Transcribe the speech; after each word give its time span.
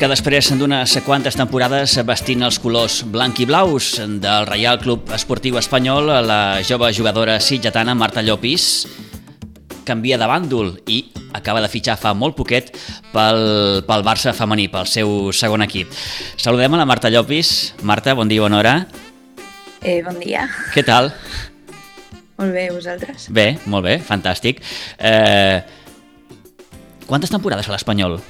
Que 0.00 0.08
després 0.08 0.46
d'unes 0.56 0.94
quantes 1.04 1.36
temporades 1.36 1.92
vestint 2.08 2.40
els 2.46 2.56
colors 2.56 3.02
blanc 3.12 3.36
i 3.36 3.44
blaus 3.44 3.98
del 4.00 4.46
Reial 4.48 4.78
Club 4.80 5.10
Esportiu 5.12 5.58
Espanyol, 5.60 6.08
la 6.24 6.62
jove 6.64 6.88
jugadora 6.96 7.34
sitgetana 7.44 7.92
Marta 7.92 8.24
Llopis 8.24 8.86
canvia 9.84 10.16
de 10.16 10.24
bàndol 10.24 10.72
i 10.88 11.02
acaba 11.36 11.60
de 11.60 11.68
fitxar 11.68 11.98
fa 12.00 12.14
molt 12.16 12.38
poquet 12.38 12.72
pel, 13.12 13.44
pel 13.84 14.06
Barça 14.06 14.32
femení, 14.32 14.70
pel 14.72 14.88
seu 14.88 15.34
segon 15.36 15.66
equip. 15.68 15.92
Saludem 16.40 16.72
a 16.72 16.80
la 16.80 16.88
Marta 16.88 17.12
Llopis. 17.12 17.74
Marta, 17.84 18.16
bon 18.16 18.32
dia, 18.32 18.40
bona 18.40 18.62
hora. 18.62 18.74
Eh, 19.84 20.00
bon 20.00 20.16
dia. 20.24 20.48
Què 20.72 20.80
tal? 20.80 21.12
Molt 22.40 22.56
bé, 22.56 22.70
vosaltres? 22.72 23.28
Bé, 23.28 23.50
molt 23.68 23.84
bé, 23.84 24.00
fantàstic. 24.00 24.64
Eh, 24.96 25.60
quantes 27.04 27.36
temporades 27.36 27.68
a 27.68 27.76
l'Espanyol? 27.76 28.22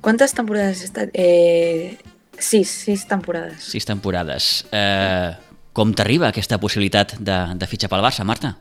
Quantes 0.00 0.32
temporades 0.34 0.80
he 0.80 0.84
estat? 0.88 1.10
Eh, 1.12 1.98
sis, 2.38 2.70
sis 2.86 3.06
temporades. 3.08 3.62
Sis 3.72 3.84
temporades. 3.84 4.64
Eh, 4.72 5.32
com 5.76 5.92
t'arriba 5.94 6.30
aquesta 6.30 6.58
possibilitat 6.58 7.18
de, 7.20 7.36
de 7.60 7.66
fitxar 7.68 7.90
pel 7.92 8.02
Barça, 8.04 8.24
Marta? 8.24 8.54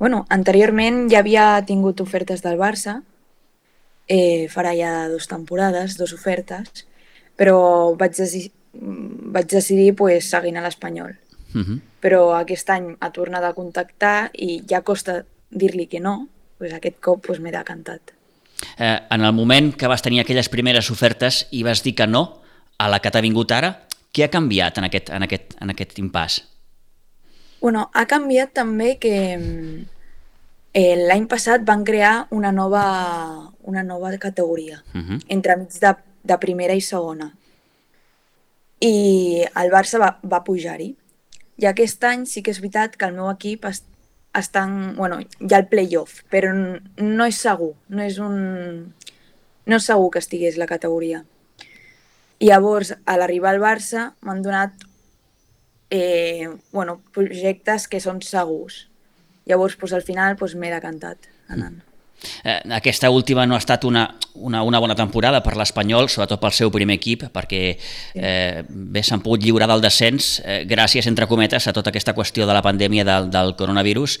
Bueno, 0.00 0.22
anteriorment 0.32 1.10
ja 1.12 1.20
havia 1.20 1.48
tingut 1.68 2.00
ofertes 2.00 2.40
del 2.42 2.56
Barça, 2.58 3.02
eh, 4.08 4.48
farà 4.48 4.72
ja 4.76 5.08
dues 5.12 5.28
temporades, 5.28 5.98
dues 6.00 6.14
ofertes, 6.16 6.86
però 7.36 7.92
vaig, 8.00 8.16
deci 8.16 8.46
vaig 8.72 9.48
decidir 9.50 9.92
pues, 9.98 10.30
seguint 10.30 10.56
a 10.56 10.64
l'Espanyol. 10.64 11.16
Uh 11.52 11.58
Mhm. 11.58 11.64
-huh. 11.66 11.80
Però 12.00 12.32
aquest 12.40 12.70
any 12.70 12.96
ha 13.00 13.10
tornat 13.10 13.42
a 13.44 13.52
contactar 13.52 14.30
i 14.32 14.62
ja 14.66 14.80
costa 14.82 15.24
dir-li 15.50 15.86
que 15.86 16.00
no, 16.00 16.28
pues 16.58 16.72
aquest 16.72 16.98
cop 17.00 17.26
pues, 17.26 17.40
m'he 17.40 17.50
decantat. 17.50 18.00
Eh, 18.78 18.98
en 19.10 19.24
el 19.24 19.32
moment 19.32 19.74
que 19.76 19.88
vas 19.88 20.02
tenir 20.02 20.20
aquelles 20.20 20.48
primeres 20.48 20.90
ofertes 20.90 21.46
i 21.50 21.62
vas 21.62 21.82
dir 21.82 21.94
que 21.94 22.06
no 22.06 22.40
a 22.78 22.88
la 22.88 23.00
que 23.00 23.10
t'ha 23.12 23.22
vingut 23.24 23.52
ara, 23.52 23.74
què 24.12 24.24
ha 24.24 24.32
canviat 24.32 24.78
en 24.80 24.88
aquest, 24.88 25.10
en 25.14 25.26
aquest, 25.26 25.56
en 25.60 25.72
aquest 25.72 25.98
impàs? 26.02 26.40
Bueno, 27.60 27.90
ha 27.92 28.06
canviat 28.08 28.54
també 28.56 28.94
que 29.00 29.16
mm, 29.36 29.82
eh, 30.72 30.96
l'any 30.96 31.26
passat 31.28 31.64
van 31.66 31.84
crear 31.84 32.26
una 32.30 32.52
nova, 32.52 32.84
una 33.62 33.82
nova 33.82 34.16
categoria 34.18 34.82
Uh 34.94 35.00
-huh. 35.00 35.20
entre 35.28 35.56
mig 35.56 35.72
de, 35.80 35.94
de 36.22 36.38
primera 36.38 36.74
i 36.74 36.80
segona. 36.80 37.34
I 38.80 39.44
el 39.54 39.70
Barça 39.70 39.98
va, 39.98 40.18
va 40.22 40.44
pujar-hi. 40.44 40.96
I 41.58 41.66
aquest 41.66 42.02
any 42.04 42.24
sí 42.26 42.42
que 42.42 42.50
és 42.50 42.60
veritat 42.60 42.96
que 42.96 43.04
el 43.04 43.12
meu 43.12 43.30
equip 43.30 43.64
es, 44.34 44.46
està 44.46 44.64
en... 44.64 44.94
Bueno, 44.96 45.20
hi 45.20 45.52
ha 45.52 45.58
el 45.60 45.68
playoff, 45.68 46.22
però 46.30 46.52
no 46.54 47.26
és 47.26 47.40
segur. 47.40 47.74
No 47.88 48.02
és 48.04 48.18
un... 48.18 48.94
No 49.66 49.76
és 49.76 49.86
segur 49.86 50.10
que 50.10 50.22
estigués 50.22 50.56
la 50.58 50.68
categoria. 50.70 51.24
I 52.40 52.48
llavors, 52.48 52.94
a 53.04 53.18
l'arribar 53.20 53.52
al 53.52 53.60
Barça, 53.60 54.14
m'han 54.24 54.40
donat 54.42 54.86
eh, 55.90 56.48
bueno, 56.72 57.00
projectes 57.12 57.86
que 57.88 58.00
són 58.00 58.22
segurs. 58.24 58.86
Llavors, 59.46 59.76
doncs, 59.76 59.92
al 59.92 60.06
final, 60.06 60.38
doncs, 60.40 60.56
m'he 60.56 60.72
decantat 60.72 61.28
anant. 61.50 61.82
Eh, 62.44 62.60
aquesta 62.76 63.10
última 63.10 63.46
no 63.46 63.56
ha 63.56 63.60
estat 63.62 63.84
una, 63.88 64.04
una, 64.34 64.62
una 64.62 64.80
bona 64.82 64.96
temporada 64.96 65.40
per 65.44 65.56
l'Espanyol, 65.58 66.08
sobretot 66.12 66.40
pel 66.42 66.54
seu 66.56 66.72
primer 66.72 66.98
equip, 66.98 67.26
perquè 67.32 67.62
eh, 67.70 68.62
bé 68.68 69.02
s'han 69.06 69.22
pogut 69.24 69.42
lliurar 69.44 69.68
del 69.70 69.82
descens 69.84 70.32
eh, 70.44 70.62
gràcies, 70.68 71.08
entre 71.10 71.28
cometes, 71.30 71.66
a 71.66 71.74
tota 71.76 71.92
aquesta 71.92 72.14
qüestió 72.16 72.46
de 72.48 72.56
la 72.56 72.62
pandèmia 72.64 73.06
del, 73.08 73.30
del 73.32 73.54
coronavirus. 73.58 74.18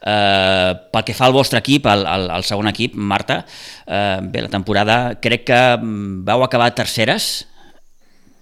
Eh, 0.00 0.72
pel 0.92 1.06
que 1.08 1.16
fa 1.16 1.28
al 1.28 1.36
vostre 1.36 1.62
equip, 1.62 1.88
al, 1.90 2.06
al, 2.08 2.28
al 2.38 2.46
segon 2.48 2.70
equip, 2.72 2.96
Marta, 2.96 3.42
eh, 3.86 4.18
bé, 4.22 4.44
la 4.44 4.52
temporada 4.52 5.00
crec 5.22 5.48
que 5.48 5.62
mm, 5.78 6.22
vau 6.28 6.44
acabar 6.44 6.72
terceres, 6.76 7.32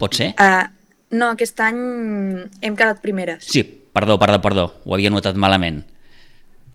pot 0.00 0.16
ser? 0.16 0.32
Uh, 0.40 0.64
no, 1.10 1.32
aquest 1.34 1.58
any 1.64 1.80
hem 2.62 2.76
quedat 2.78 3.02
primeres. 3.02 3.44
Sí, 3.50 3.64
perdó, 3.64 4.18
perdó, 4.22 4.40
perdó, 4.44 4.68
ho 4.84 4.94
havia 4.94 5.10
notat 5.12 5.38
malament. 5.40 5.82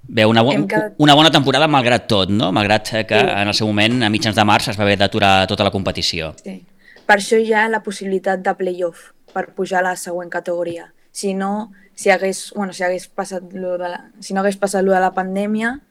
Bé, 0.07 0.25
una, 0.25 0.41
bo 0.43 0.51
quedat- 0.51 0.93
una 0.97 1.13
bona 1.15 1.31
temporada 1.31 1.67
malgrat 1.67 2.07
tot, 2.07 2.29
no? 2.29 2.51
Malgrat 2.51 2.89
que 3.07 3.19
Sí. 3.19 3.25
en 3.25 3.47
el 3.47 3.53
seu 3.53 3.67
moment, 3.67 4.03
a 4.03 4.09
mitjans 4.09 4.35
de 4.35 4.43
març, 4.43 4.67
es 4.69 4.77
va 4.79 4.83
haver 4.83 4.97
d'aturar 4.97 5.47
tota 5.47 5.63
la 5.63 5.71
competició. 5.71 6.33
Sí. 6.43 6.63
Per 7.05 7.17
això 7.17 7.39
hi 7.39 7.53
ha 7.53 7.67
la 7.69 7.81
possibilitat 7.83 8.39
de 8.41 8.53
playoff, 8.55 9.11
per 9.33 9.53
pujar 9.53 9.79
a 9.79 9.89
la 9.89 9.95
següent 9.95 10.29
categoria. 10.29 10.93
Si 11.11 11.33
no, 11.33 11.71
si 11.93 12.09
hagués, 12.09 12.51
bueno, 12.55 12.73
si 12.73 12.83
hagués 12.83 13.07
passat 13.07 13.43
lo 13.53 13.77
de 13.77 13.89
la, 13.89 14.11
si 14.19 14.33
no 14.33 14.41
hagués 14.41 14.57
passat 14.57 14.83
lo 14.83 14.91
de 14.93 14.99
la 14.99 15.13
pandèmia, 15.13 15.81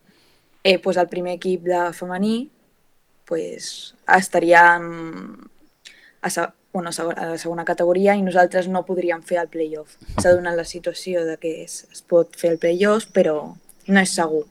eh, 0.62 0.78
pues 0.78 0.97
el 0.97 1.08
primer 1.08 1.34
equip 1.34 1.62
de 1.62 1.92
femení 1.92 2.50
pues, 3.26 3.94
estaria 4.16 4.76
en- 4.76 5.48
a, 6.22 6.30
se- 6.30 6.48
bueno, 6.72 6.91
a 7.16 7.26
la 7.26 7.38
segona 7.38 7.64
categoria 7.64 8.14
i 8.16 8.22
nosaltres 8.22 8.69
no 8.69 8.84
podríem 8.84 9.22
fer 9.22 9.38
el 9.38 9.48
playoff. 9.48 9.97
S'ha 10.20 10.32
donat 10.34 10.56
la 10.56 10.64
situació 10.64 11.24
de 11.24 11.36
que 11.38 11.62
es, 11.64 11.86
es 11.92 12.03
pot 12.03 12.34
fer 12.36 12.50
el 12.53 12.58
playoff, 12.58 13.06
però 13.12 13.54
no 13.89 14.00
és 14.00 14.15
segur. 14.15 14.45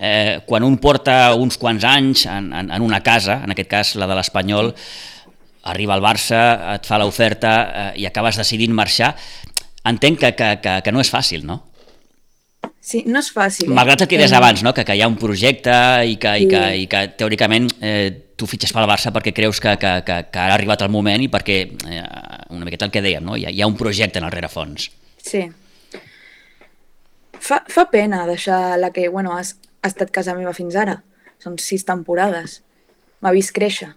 Eh, 0.00 0.40
quan 0.48 0.64
un 0.64 0.78
porta 0.80 1.34
uns 1.36 1.58
quants 1.60 1.84
anys 1.84 2.24
en, 2.26 2.52
en, 2.56 2.70
en 2.72 2.82
una 2.82 3.02
casa, 3.04 3.42
en 3.44 3.52
aquest 3.52 3.68
cas 3.68 3.94
la 4.00 4.06
de 4.08 4.14
l'Espanyol, 4.16 4.72
arriba 5.68 5.92
al 5.94 6.00
Barça, 6.00 6.74
et 6.78 6.86
fa 6.88 6.96
l'oferta 7.02 7.50
eh, 7.92 8.00
i 8.00 8.06
acabes 8.08 8.38
decidint 8.40 8.72
marxar, 8.72 9.12
entenc 9.84 10.18
que, 10.22 10.30
que, 10.38 10.48
que, 10.64 10.78
que 10.86 10.92
no 10.94 11.02
és 11.04 11.10
fàcil, 11.12 11.44
no? 11.44 11.58
Sí, 12.80 13.02
no 13.06 13.20
és 13.20 13.28
fàcil. 13.32 13.68
eh? 13.68 13.74
Malgrat 13.76 14.00
el 14.06 14.08
que 14.08 14.16
deies 14.16 14.32
Eh, 14.32 14.36
abans, 14.40 14.62
no? 14.64 14.72
que, 14.72 14.86
que 14.88 14.96
hi 14.96 15.02
ha 15.04 15.08
un 15.08 15.18
projecte 15.20 15.74
i 16.08 16.16
que, 16.16 16.32
i 16.40 16.48
que, 16.48 16.62
Sí. 16.72 16.80
i 16.80 16.86
que 16.88 17.02
teòricament 17.20 17.68
eh, 17.84 18.32
tu 18.40 18.48
fitxes 18.48 18.72
pel 18.72 18.88
Barça 18.88 19.12
perquè 19.12 19.34
creus 19.36 19.60
que, 19.60 19.76
que, 19.76 19.92
que, 20.06 20.16
que 20.32 20.38
ha 20.40 20.54
arribat 20.54 20.80
el 20.82 20.88
moment 20.88 21.20
i 21.20 21.28
perquè, 21.28 21.58
eh, 21.92 22.02
una 22.56 22.64
miqueta 22.64 22.88
el 22.88 22.92
que 22.94 23.02
dèiem, 23.04 23.24
no? 23.24 23.36
hi, 23.36 23.44
ha, 23.44 23.52
hi 23.52 23.60
ha 23.60 23.68
un 23.68 23.76
projecte 23.76 24.18
en 24.18 24.24
el 24.24 24.32
rerefons. 24.32 24.88
Sí. 25.20 25.44
Fa, 27.40 27.62
fa 27.66 27.86
pena 27.90 28.26
deixar 28.28 28.78
la 28.78 28.90
que, 28.92 29.08
bueno, 29.08 29.32
has, 29.36 29.56
ha 29.80 29.88
estat 29.88 30.12
casa 30.12 30.36
meva 30.36 30.52
fins 30.56 30.76
ara. 30.76 31.00
Són 31.40 31.56
sis 31.58 31.86
temporades. 31.88 32.60
M'ha 33.24 33.32
vist 33.32 33.54
créixer. 33.56 33.94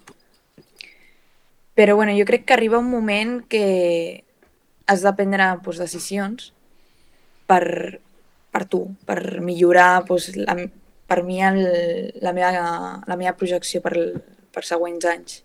Però, 1.76 1.98
bueno, 1.98 2.14
jo 2.16 2.26
crec 2.30 2.46
que 2.48 2.56
arriba 2.56 2.80
un 2.80 2.90
moment 2.92 3.42
que 3.50 4.24
has 4.88 5.04
de 5.04 5.14
prendre 5.18 5.48
pues, 5.64 5.80
decisions 5.82 6.52
per, 7.50 8.00
per 8.54 8.66
tu, 8.70 8.86
per 9.08 9.42
millorar 9.42 10.06
pues, 10.08 10.32
la, 10.38 10.56
per 11.08 11.24
mi 11.28 11.42
el, 11.44 11.64
la, 12.22 12.34
meva, 12.36 13.02
la 13.08 13.18
meva 13.20 13.36
projecció 13.40 13.82
per, 13.84 13.96
per 14.54 14.64
següents 14.68 15.10
anys 15.10 15.42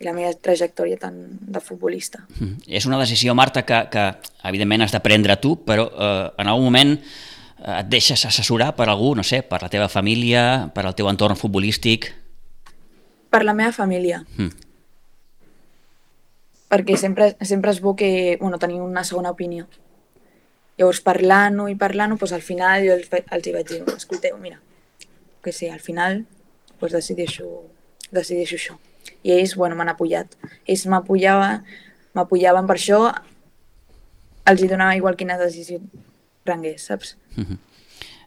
i 0.00 0.06
la 0.08 0.14
meva 0.16 0.32
trajectòria 0.32 0.96
tant 1.00 1.18
de 1.40 1.60
futbolista. 1.60 2.22
Mm. 2.38 2.62
És 2.80 2.86
una 2.88 2.98
decisió, 3.00 3.34
Marta, 3.36 3.66
que, 3.68 3.82
que 3.92 4.06
evidentment 4.48 4.86
has 4.86 4.94
de 4.96 5.02
prendre 5.04 5.36
tu, 5.42 5.58
però 5.66 5.84
eh, 5.90 6.30
en 6.40 6.48
algun 6.48 6.70
moment 6.70 6.94
eh, 6.96 7.76
et 7.76 7.90
deixes 7.92 8.24
assessorar 8.24 8.72
per 8.78 8.88
algú, 8.88 9.12
no 9.18 9.24
sé, 9.26 9.42
per 9.44 9.60
la 9.60 9.68
teva 9.72 9.90
família, 9.92 10.70
per 10.74 10.86
al 10.88 10.96
teu 10.96 11.10
entorn 11.12 11.36
futbolístic... 11.36 12.14
Per 13.30 13.44
la 13.44 13.54
meva 13.54 13.70
família. 13.70 14.24
Mm. 14.38 14.68
perquè 16.70 16.94
sempre, 16.98 17.32
sempre 17.42 17.72
és 17.74 17.80
bo 17.82 17.96
que, 17.98 18.38
bueno, 18.40 18.58
tenir 18.62 18.78
una 18.80 19.02
segona 19.04 19.32
opinió. 19.34 19.66
Llavors, 20.78 21.00
parlant-ho 21.02 21.66
i 21.68 21.74
parlant-ho, 21.76 22.16
doncs, 22.16 22.32
al 22.32 22.44
final 22.46 22.84
jo 22.86 22.94
els, 22.94 23.10
els 23.10 23.48
hi 23.48 23.54
vaig 23.56 23.66
dir, 23.68 23.80
escolteu, 23.90 24.36
mira, 24.38 24.60
que 25.42 25.52
sí, 25.52 25.66
al 25.68 25.82
final 25.82 26.22
doncs, 26.78 26.94
decideixo, 26.94 27.48
decideixo 28.14 28.60
això. 28.60 28.78
I 29.22 29.32
ells, 29.36 29.54
bueno, 29.56 29.76
m'han 29.76 29.90
apoyat. 29.92 30.36
Ells 30.66 30.86
m'apoyaven, 30.88 31.64
m'apoyaven 32.16 32.66
per 32.70 32.76
això, 32.78 33.00
els 34.48 34.62
hi 34.64 34.68
donava 34.70 34.96
igual 34.96 35.16
quina 35.20 35.36
decisió 35.40 35.78
prengués, 36.44 36.86
saps? 36.88 37.16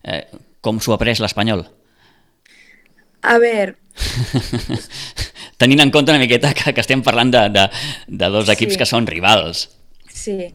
Eh, 0.04 0.22
com 0.62 0.80
s'ho 0.80 0.94
ha 0.94 1.00
pres 1.02 1.20
l'Espanyol? 1.24 1.66
A 3.24 3.38
veure, 3.40 3.78
Tenint 5.62 5.80
en 5.84 5.92
compte 5.94 6.12
una 6.12 6.20
miqueta 6.20 6.50
que, 6.58 6.74
que 6.74 6.82
estem 6.82 7.04
parlant 7.06 7.30
de, 7.32 7.44
de, 7.54 7.64
de 8.08 8.30
dos 8.34 8.50
equips 8.50 8.74
Sí. 8.74 8.80
que 8.82 8.88
són 8.90 9.06
rivals. 9.08 9.68
Sí. 10.10 10.50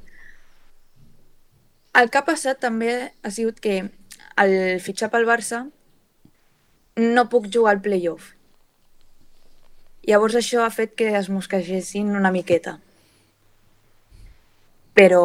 El 1.99 2.11
que 2.11 2.19
ha 2.21 2.25
passat 2.27 2.61
també 2.61 2.91
ha 3.23 3.31
sigut 3.35 3.61
que 3.63 3.79
al 4.39 4.53
fitxar 4.85 5.09
pel 5.15 5.25
Barça 5.27 5.63
no 6.99 7.25
puc 7.31 7.47
jugar 7.55 7.77
al 7.77 7.81
playoff. 7.83 8.33
Llavors 10.09 10.35
això 10.41 10.63
ha 10.65 10.71
fet 10.73 10.95
que 10.97 11.11
es 11.19 11.29
mosquegessin 11.29 12.09
una 12.17 12.31
miqueta. 12.33 12.79
Però 14.99 15.23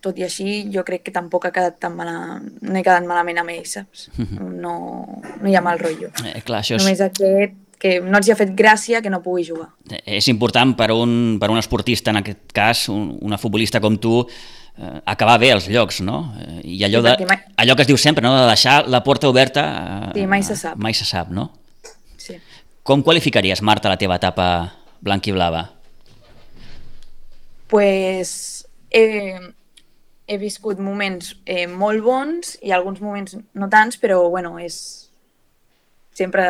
tot 0.00 0.16
i 0.20 0.22
així 0.24 0.68
jo 0.72 0.84
crec 0.86 1.02
que 1.08 1.12
tampoc 1.14 1.48
ha 1.48 1.52
quedat 1.54 1.80
tan 1.82 1.96
mala... 1.98 2.38
no 2.38 2.76
he 2.78 2.84
quedat 2.86 3.04
malament 3.08 3.40
amb 3.42 3.50
ells, 3.52 3.72
saps? 3.80 4.04
No, 4.38 4.74
no 5.42 5.50
hi 5.50 5.56
ha 5.58 5.62
mal 5.64 5.80
rotllo. 5.82 6.12
Eh, 6.24 6.38
clar, 6.46 6.60
això 6.62 6.78
és, 6.78 6.84
Només 6.86 7.02
aquest 7.04 7.56
que 7.78 7.96
no 8.02 8.18
els 8.18 8.26
hi 8.26 8.32
ha 8.34 8.38
fet 8.38 8.54
gràcia 8.58 8.98
que 9.02 9.10
no 9.10 9.20
pugui 9.22 9.44
jugar. 9.46 9.68
és 10.02 10.26
important 10.32 10.72
per 10.78 10.88
un, 10.94 11.36
per 11.38 11.50
un 11.54 11.58
esportista, 11.60 12.10
en 12.14 12.22
aquest 12.22 12.48
cas, 12.54 12.86
un, 12.90 13.12
una 13.22 13.38
futbolista 13.38 13.78
com 13.82 13.98
tu, 14.02 14.22
eh, 14.78 14.96
acabar 15.06 15.36
bé 15.42 15.52
els 15.54 15.68
llocs, 15.70 16.00
no? 16.06 16.22
Eh, 16.42 16.60
I 16.78 16.80
allò, 16.88 17.02
Sí, 17.04 17.20
de, 17.22 17.28
mai- 17.30 17.44
allò 17.62 17.76
que 17.78 17.82
es 17.86 17.90
diu 17.90 17.98
sempre, 18.00 18.22
no? 18.26 18.32
de 18.38 18.46
deixar 18.50 18.80
la 18.90 19.02
porta 19.06 19.28
oberta... 19.30 19.66
Eh, 20.14 20.22
Sí, 20.22 20.26
mai 20.30 20.42
se 20.46 20.56
sap. 20.58 20.78
Mai 20.78 20.94
se 20.94 21.04
sap, 21.06 21.30
no? 21.30 21.50
Sí. 22.16 22.38
Com 22.88 23.02
qualificaries, 23.04 23.60
Marta, 23.60 23.90
la 23.92 24.00
teva 24.00 24.16
etapa 24.16 24.72
blanc 25.04 25.26
i 25.28 25.32
blava? 25.36 25.66
pues, 27.68 28.66
he, 28.90 29.38
he 30.26 30.38
viscut 30.38 30.80
moments 30.80 31.34
eh, 31.44 31.66
molt 31.68 32.02
bons 32.02 32.56
i 32.64 32.72
alguns 32.72 33.02
moments 33.04 33.36
no 33.52 33.68
tants, 33.68 34.00
però 34.00 34.22
bueno, 34.32 34.56
és 34.58 34.78
sempre 36.16 36.46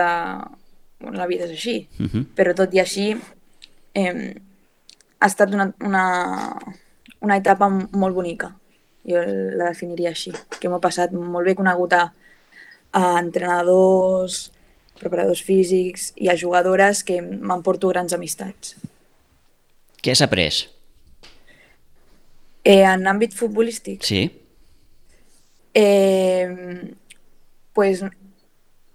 bueno, 1.00 1.18
la 1.18 1.26
vida 1.26 1.44
és 1.44 1.56
així. 1.56 1.88
Uh 1.98 2.06
-huh. 2.06 2.24
Però 2.34 2.54
tot 2.54 2.74
i 2.74 2.80
així 2.80 3.16
eh, 3.94 4.34
ha 5.18 5.26
estat 5.26 5.52
una, 5.54 5.72
una, 5.80 6.04
una 7.20 7.36
etapa 7.36 7.68
molt 7.68 8.14
bonica. 8.14 8.54
Jo 9.04 9.22
la 9.26 9.70
definiria 9.70 10.10
així, 10.10 10.32
que 10.60 10.68
m'ho 10.68 10.80
passat 10.80 11.12
molt 11.12 11.46
bé 11.46 11.54
conegut 11.54 11.92
a, 11.92 12.12
a 12.92 13.18
entrenadors, 13.18 14.52
preparadors 15.00 15.42
físics 15.42 16.12
i 16.16 16.28
a 16.28 16.36
jugadores 16.38 17.04
que 17.04 17.20
m'emporto 17.22 17.88
grans 17.92 18.12
amistats. 18.16 18.76
Què 20.02 20.12
has 20.14 20.22
après? 20.22 20.66
Eh, 22.64 22.82
en 22.84 23.06
àmbit 23.08 23.32
futbolístic, 23.34 24.02
Sí. 24.04 24.26
eh, 25.74 26.94
pues, 27.72 28.02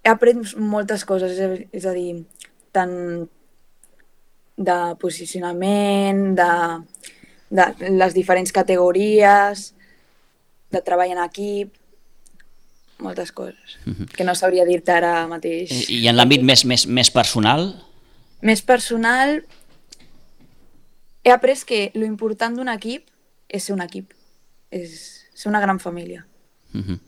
he 0.04 0.08
après 0.08 0.34
moltes 0.56 1.04
coses, 1.04 1.32
és 1.32 1.40
a, 1.40 1.66
és 1.72 1.86
a 1.86 1.92
dir, 1.96 2.24
tant 2.72 3.28
de 4.56 4.76
posicionament, 5.00 6.34
de, 6.38 6.50
de 7.50 7.90
les 7.90 8.14
diferents 8.14 8.52
categories, 8.52 9.72
de 10.70 10.82
treball 10.82 11.10
en 11.14 11.22
equip, 11.24 11.72
moltes 13.02 13.32
coses, 13.32 13.78
que 14.14 14.24
no 14.24 14.34
sabria 14.38 14.64
dir-te 14.64 14.92
ara 14.92 15.26
mateix. 15.30 15.72
I, 15.88 16.02
i 16.02 16.08
en 16.10 16.16
l'àmbit 16.16 16.44
més, 16.46 16.64
més, 16.68 16.86
més 16.86 17.10
personal? 17.10 17.72
Més 18.44 18.62
personal, 18.62 19.40
he 21.24 21.32
après 21.32 21.64
que 21.66 21.88
lo 21.94 22.06
important 22.06 22.56
d'un 22.56 22.70
equip 22.72 23.08
és 23.48 23.64
ser 23.64 23.74
un 23.74 23.82
equip, 23.84 24.12
és 24.70 24.94
ser 25.34 25.50
una 25.50 25.60
gran 25.60 25.80
família. 25.80 26.24
Uh 26.74 26.80
-huh. 26.80 26.98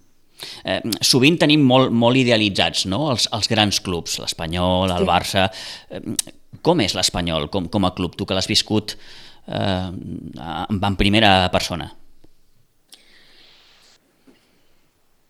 eh, 0.65 0.83
sovint 1.00 1.38
tenim 1.38 1.61
molt, 1.61 1.91
molt 1.91 2.17
idealitzats 2.17 2.87
no? 2.87 3.11
els, 3.11 3.29
els 3.32 3.49
grans 3.49 3.81
clubs, 3.81 4.19
l'Espanyol, 4.19 4.91
el 4.91 5.05
Sí. 5.05 5.05
Barça... 5.05 5.50
Eh, 5.91 6.00
com 6.62 6.81
és 6.81 6.94
l'Espanyol 6.94 7.50
com, 7.50 7.69
com 7.69 7.85
a 7.85 7.94
club? 7.94 8.17
Tu 8.17 8.25
que 8.25 8.35
l'has 8.35 8.49
viscut 8.49 8.97
eh, 9.47 9.91
en 10.71 10.97
primera 10.97 11.50
persona. 11.50 11.93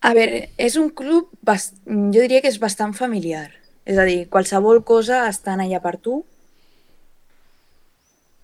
A 0.04 0.12
veure, 0.14 0.48
és 0.60 0.76
un 0.76 0.90
club, 0.90 1.31
bast... 1.46 1.78
jo 1.87 2.20
diria 2.20 2.43
que 2.44 2.50
és 2.52 2.60
bastant 2.62 2.93
familiar. 2.94 3.48
És 3.87 3.98
a 3.98 4.04
dir, 4.08 4.26
qualsevol 4.28 4.82
cosa 4.84 5.25
estan 5.31 5.62
allà 5.62 5.81
per 5.82 5.96
tu 6.02 6.20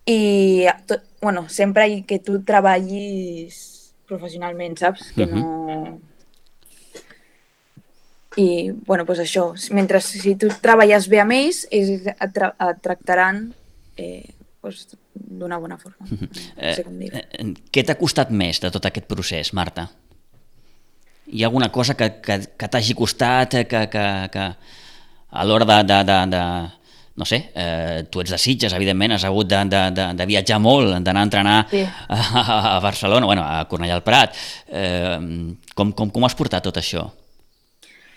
i 0.07 0.67
tot, 0.87 1.03
bueno, 1.21 1.45
sempre 1.49 1.87
que 2.07 2.19
tu 2.19 2.41
treballis 2.43 3.59
professionalment, 4.09 4.75
saps? 4.79 5.11
Que 5.15 5.27
no... 5.29 5.99
I, 8.33 8.73
bueno, 8.87 9.05
doncs 9.05 9.21
això, 9.21 9.43
mentre 9.77 9.99
si 10.01 10.33
tu 10.41 10.49
treballes 10.63 11.05
bé 11.11 11.19
amb 11.21 11.35
ells, 11.35 11.67
ells 11.69 12.07
et, 12.09 12.31
tra 12.33 12.49
et 12.65 12.79
tractaran 12.81 13.43
eh, 14.01 14.25
doncs, 14.63 14.95
d'una 15.13 15.59
bona 15.61 15.77
forma. 15.77 16.07
No 16.09 16.71
sé 16.73 16.81
com 16.81 16.95
dir-ho. 16.97 17.21
eh, 17.21 17.51
què 17.69 17.83
t'ha 17.85 17.99
costat 17.99 18.33
més 18.33 18.57
de 18.63 18.71
tot 18.73 18.89
aquest 18.89 19.05
procés, 19.11 19.53
Marta? 19.53 19.85
Hi 21.31 21.43
ha 21.43 21.47
alguna 21.47 21.71
cosa 21.71 21.95
que, 21.95 22.09
que, 22.21 22.39
que 22.59 22.67
t'hagi 22.69 22.93
costat, 22.93 23.53
eh, 23.55 23.65
que, 23.67 23.85
que, 23.89 24.05
que 24.33 24.47
a 25.33 25.45
l'hora 25.45 25.65
de, 25.65 25.77
de, 25.87 25.99
de, 26.09 26.17
de... 26.35 26.43
No 27.15 27.25
sé, 27.29 27.37
eh, 27.53 28.03
tu 28.09 28.23
ets 28.23 28.31
de 28.33 28.37
Sitges, 28.41 28.73
evidentment, 28.73 29.13
has 29.13 29.23
hagut 29.27 29.45
de, 29.47 29.59
de, 29.69 29.81
de, 29.93 30.05
de 30.17 30.25
viatjar 30.25 30.57
molt, 30.59 30.95
d'anar 31.05 31.21
a 31.21 31.27
entrenar 31.27 31.57
Sí. 31.69 31.83
a, 31.85 32.75
a 32.75 32.79
Barcelona, 32.81 33.27
bueno, 33.29 33.43
a 33.45 33.67
Cornellà 33.69 33.93
al 33.99 34.03
Prat. 34.03 34.33
Eh, 34.67 35.19
com, 35.77 35.91
com, 35.93 36.09
com 36.09 36.25
has 36.25 36.33
portat 36.35 36.65
tot 36.65 36.79
això? 36.81 37.05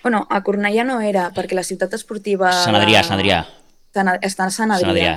Bueno, 0.02 0.22
a 0.30 0.40
Cornellà 0.42 0.84
no 0.88 0.96
era, 1.04 1.28
perquè 1.36 1.54
la 1.58 1.64
ciutat 1.66 1.92
esportiva... 1.98 2.50
Sant 2.64 2.76
Adrià, 2.80 3.02
Sant 3.04 3.20
Adrià. 3.20 3.42
Sant 3.92 4.08
Ad- 4.14 4.24
Està 4.24 4.46
a 4.48 4.54
Sant 4.54 4.72
Adrià. 4.72 4.88
Sant 4.88 4.96
Adrià. 4.96 5.16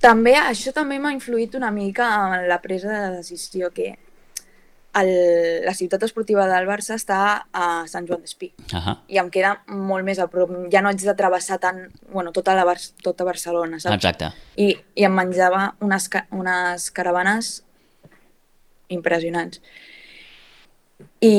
També, 0.00 0.32
això 0.40 0.72
també 0.72 0.96
m'ha 0.98 1.12
influït 1.12 1.54
una 1.58 1.68
mica 1.70 2.06
en 2.38 2.46
la 2.48 2.56
presa 2.64 2.88
de 2.88 3.16
decisió 3.18 3.68
que 3.74 3.90
el, 4.98 5.10
la 5.64 5.74
ciutat 5.74 6.02
esportiva 6.02 6.46
del 6.50 6.66
Barça 6.66 6.96
està 6.98 7.20
a 7.52 7.66
Sant 7.90 8.08
Joan 8.08 8.24
d'Espí 8.24 8.50
Ahà. 8.74 8.96
i 9.08 9.20
em 9.22 9.30
queda 9.30 9.54
molt 9.68 10.04
més 10.06 10.18
a 10.18 10.26
prop. 10.30 10.50
Ja 10.72 10.82
no 10.82 10.90
haig 10.90 11.04
de 11.04 11.14
travessar 11.18 11.60
tant, 11.62 11.84
bueno, 12.10 12.32
tota, 12.34 12.56
la 12.58 12.66
Bar 12.66 12.78
tota 13.04 13.26
Barcelona, 13.28 13.78
saps? 13.78 13.94
Exacte. 13.94 14.32
I, 14.58 14.72
i 14.98 15.06
em 15.06 15.14
menjava 15.14 15.70
unes, 15.84 16.08
ca 16.10 16.24
unes 16.34 16.90
caravanes 16.96 17.60
impressionants. 18.90 19.62
I, 21.22 21.34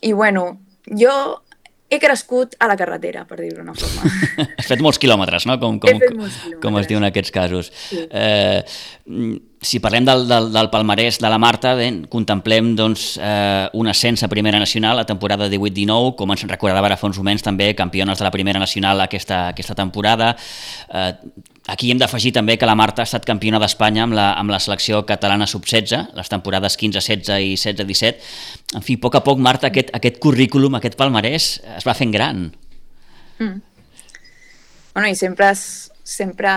i 0.00 0.12
bueno, 0.16 0.46
jo 0.88 1.12
he 1.90 1.98
crescut 1.98 2.54
a 2.62 2.70
la 2.70 2.78
carretera, 2.78 3.26
per 3.28 3.40
dir-ho 3.42 3.60
d'una 3.60 3.74
forma. 3.74 4.08
Has 4.58 4.70
fet 4.70 4.80
molts 4.80 5.00
quilòmetres, 5.02 5.44
no? 5.50 5.58
Com, 5.60 5.80
com, 5.82 6.00
quilòmetres. 6.00 6.58
com 6.62 6.78
es 6.80 6.88
diu 6.88 7.02
en 7.02 7.08
aquests 7.10 7.34
casos. 7.34 7.72
Sí. 7.90 8.04
Eh, 8.06 8.62
si 9.60 9.78
parlem 9.78 10.06
del, 10.08 10.24
del, 10.24 10.48
del 10.54 10.70
palmarès 10.72 11.18
de 11.20 11.28
la 11.28 11.36
Marta, 11.38 11.74
bé, 11.76 11.90
contemplem 12.08 12.72
doncs, 12.78 13.18
eh, 13.20 13.68
un 13.76 13.90
ascens 13.92 14.22
a 14.24 14.28
Primera 14.32 14.58
Nacional 14.58 14.96
la 14.96 15.04
temporada 15.04 15.50
18-19, 15.52 16.14
com 16.16 16.32
ens 16.32 16.46
recordava 16.48 16.88
ara 16.88 16.96
fa 16.96 17.10
uns 17.10 17.20
moments 17.20 17.44
també, 17.44 17.74
campiones 17.76 18.18
de 18.18 18.24
la 18.24 18.32
Primera 18.32 18.62
Nacional 18.62 19.04
aquesta, 19.04 19.42
aquesta 19.52 19.76
temporada. 19.76 20.30
Eh, 20.88 21.12
aquí 21.68 21.90
hem 21.92 22.00
d'afegir 22.00 22.32
també 22.32 22.56
que 22.56 22.68
la 22.68 22.78
Marta 22.78 23.04
ha 23.04 23.08
estat 23.10 23.28
campiona 23.28 23.60
d'Espanya 23.60 24.06
amb, 24.06 24.16
la, 24.16 24.30
amb 24.40 24.50
la 24.50 24.62
selecció 24.64 25.04
catalana 25.04 25.46
sub-16, 25.50 26.16
les 26.16 26.32
temporades 26.32 26.78
15-16 26.80 27.44
i 27.44 27.52
16-17. 27.60 28.32
En 28.80 28.86
fi, 28.86 28.96
a 28.96 29.04
poc 29.04 29.20
a 29.20 29.24
poc, 29.28 29.44
Marta, 29.44 29.68
aquest, 29.68 29.92
aquest 29.92 30.22
currículum, 30.24 30.80
aquest 30.80 30.96
palmarès 30.96 31.52
es 31.76 31.84
va 31.84 31.98
fent 31.98 32.16
gran. 32.16 32.46
Bueno, 33.40 35.06
i 35.06 35.14
sempre, 35.14 35.52
sempre 35.54 36.56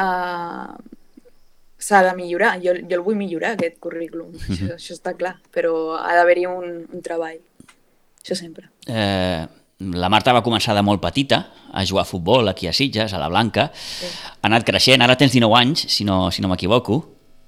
s'ha 1.84 2.04
de 2.06 2.14
millorar. 2.18 2.54
Jo, 2.64 2.76
jo 2.80 3.00
el 3.00 3.04
vull 3.06 3.18
millorar, 3.20 3.56
aquest 3.58 3.80
currículum. 3.84 4.32
això, 4.40 4.70
això 4.78 4.96
està 4.96 5.16
clar, 5.20 5.36
però 5.54 5.98
ha 6.00 6.14
d'haver-hi 6.18 6.48
un, 6.50 6.80
un 6.88 7.04
treball. 7.06 7.42
Això 8.24 8.38
sempre. 8.40 8.70
eh, 8.88 9.44
la 9.84 10.08
Marta 10.08 10.32
va 10.32 10.44
començar 10.46 10.72
de 10.78 10.82
molt 10.86 11.02
petita 11.04 11.42
a 11.74 11.82
jugar 11.84 12.06
a 12.06 12.08
futbol 12.08 12.48
aquí 12.48 12.70
a 12.70 12.74
Sitges, 12.74 13.12
a 13.12 13.20
la 13.20 13.28
Blanca. 13.28 13.66
Ha 13.68 14.48
anat 14.48 14.64
creixent, 14.64 15.02
ara 15.04 15.18
tens 15.20 15.34
19 15.36 15.58
anys, 15.60 15.82
si 15.92 16.06
no, 16.08 16.30
si 16.32 16.42
no 16.42 16.48
m'equivoco. 16.48 17.02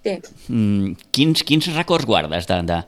Sí. 0.04 0.18
Mm, 0.52 0.98
quins, 1.16 1.44
quins 1.48 1.70
records 1.78 2.06
guardes 2.06 2.46
de, 2.50 2.58
de, 2.68 2.82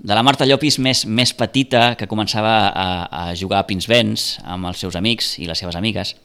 de 0.00 0.16
la 0.16 0.24
Marta 0.26 0.48
Llopis 0.48 0.80
més, 0.82 1.04
més 1.06 1.30
petita 1.38 1.94
que 2.00 2.08
començava 2.10 2.56
a, 2.72 2.88
a 3.20 3.22
jugar 3.38 3.60
a 3.62 3.68
Pinsbens 3.68 4.40
amb 4.42 4.66
els 4.72 4.82
seus 4.82 4.98
amics 4.98 5.36
i 5.38 5.46
les 5.46 5.62
seves 5.62 5.78
amigues? 5.78 6.16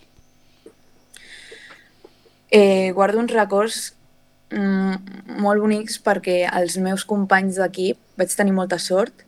Eh, 2.52 2.92
guardo 2.96 3.20
uns 3.20 3.32
records 3.34 3.78
mm, 3.92 3.95
molt 4.56 5.62
bonics 5.62 6.00
perquè 6.04 6.44
els 6.48 6.78
meus 6.82 7.06
companys 7.08 7.60
d'equip 7.60 8.00
vaig 8.20 8.36
tenir 8.36 8.56
molta 8.56 8.80
sort 8.80 9.26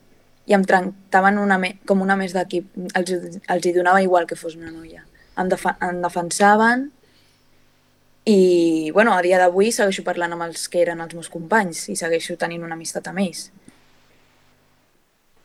i 0.48 0.56
em 0.56 0.64
tractaven 0.64 1.40
una 1.42 1.58
me 1.60 1.74
com 1.86 2.02
una 2.02 2.16
més 2.16 2.34
d'equip. 2.36 2.70
Els, 2.96 3.12
els 3.38 3.66
hi 3.66 3.74
donava 3.76 4.02
igual 4.04 4.28
que 4.28 4.40
fos 4.40 4.56
una 4.56 4.72
noia. 4.72 5.04
Em, 5.38 5.50
defa 5.52 5.76
em 5.84 6.00
defensaven 6.02 6.88
i, 8.28 8.92
bueno, 8.92 9.14
a 9.16 9.22
dia 9.24 9.40
d'avui 9.40 9.72
segueixo 9.72 10.04
parlant 10.04 10.34
amb 10.36 10.48
els 10.48 10.68
que 10.72 10.82
eren 10.82 11.04
els 11.04 11.16
meus 11.16 11.30
companys 11.32 11.86
i 11.92 11.96
segueixo 12.00 12.36
tenint 12.40 12.64
una 12.64 12.76
amistat 12.76 13.08
amb 13.08 13.24
ells. 13.24 13.46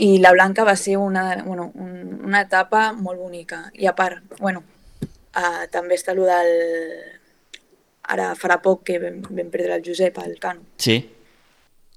I 0.03 0.17
la 0.19 0.33
Blanca 0.35 0.65
va 0.67 0.75
ser 0.75 0.97
una, 0.99 1.45
bueno, 1.45 1.69
un, 1.79 1.93
una 2.27 2.41
etapa 2.43 2.89
molt 2.93 3.21
bonica. 3.23 3.69
I 3.79 3.87
a 3.87 3.95
part, 3.95 4.23
bueno, 4.41 4.65
uh, 5.03 5.67
també 5.71 5.99
està 5.99 6.11
allò 6.11 6.27
del... 6.27 6.51
Ara 8.12 8.33
farà 8.37 8.59
poc 8.64 8.85
que 8.88 8.99
vam, 9.00 9.21
vam 9.25 9.50
perdre 9.52 9.78
el 9.78 9.85
Josep, 9.87 10.19
el 10.25 10.38
Cano. 10.40 10.66
Sí? 10.76 10.99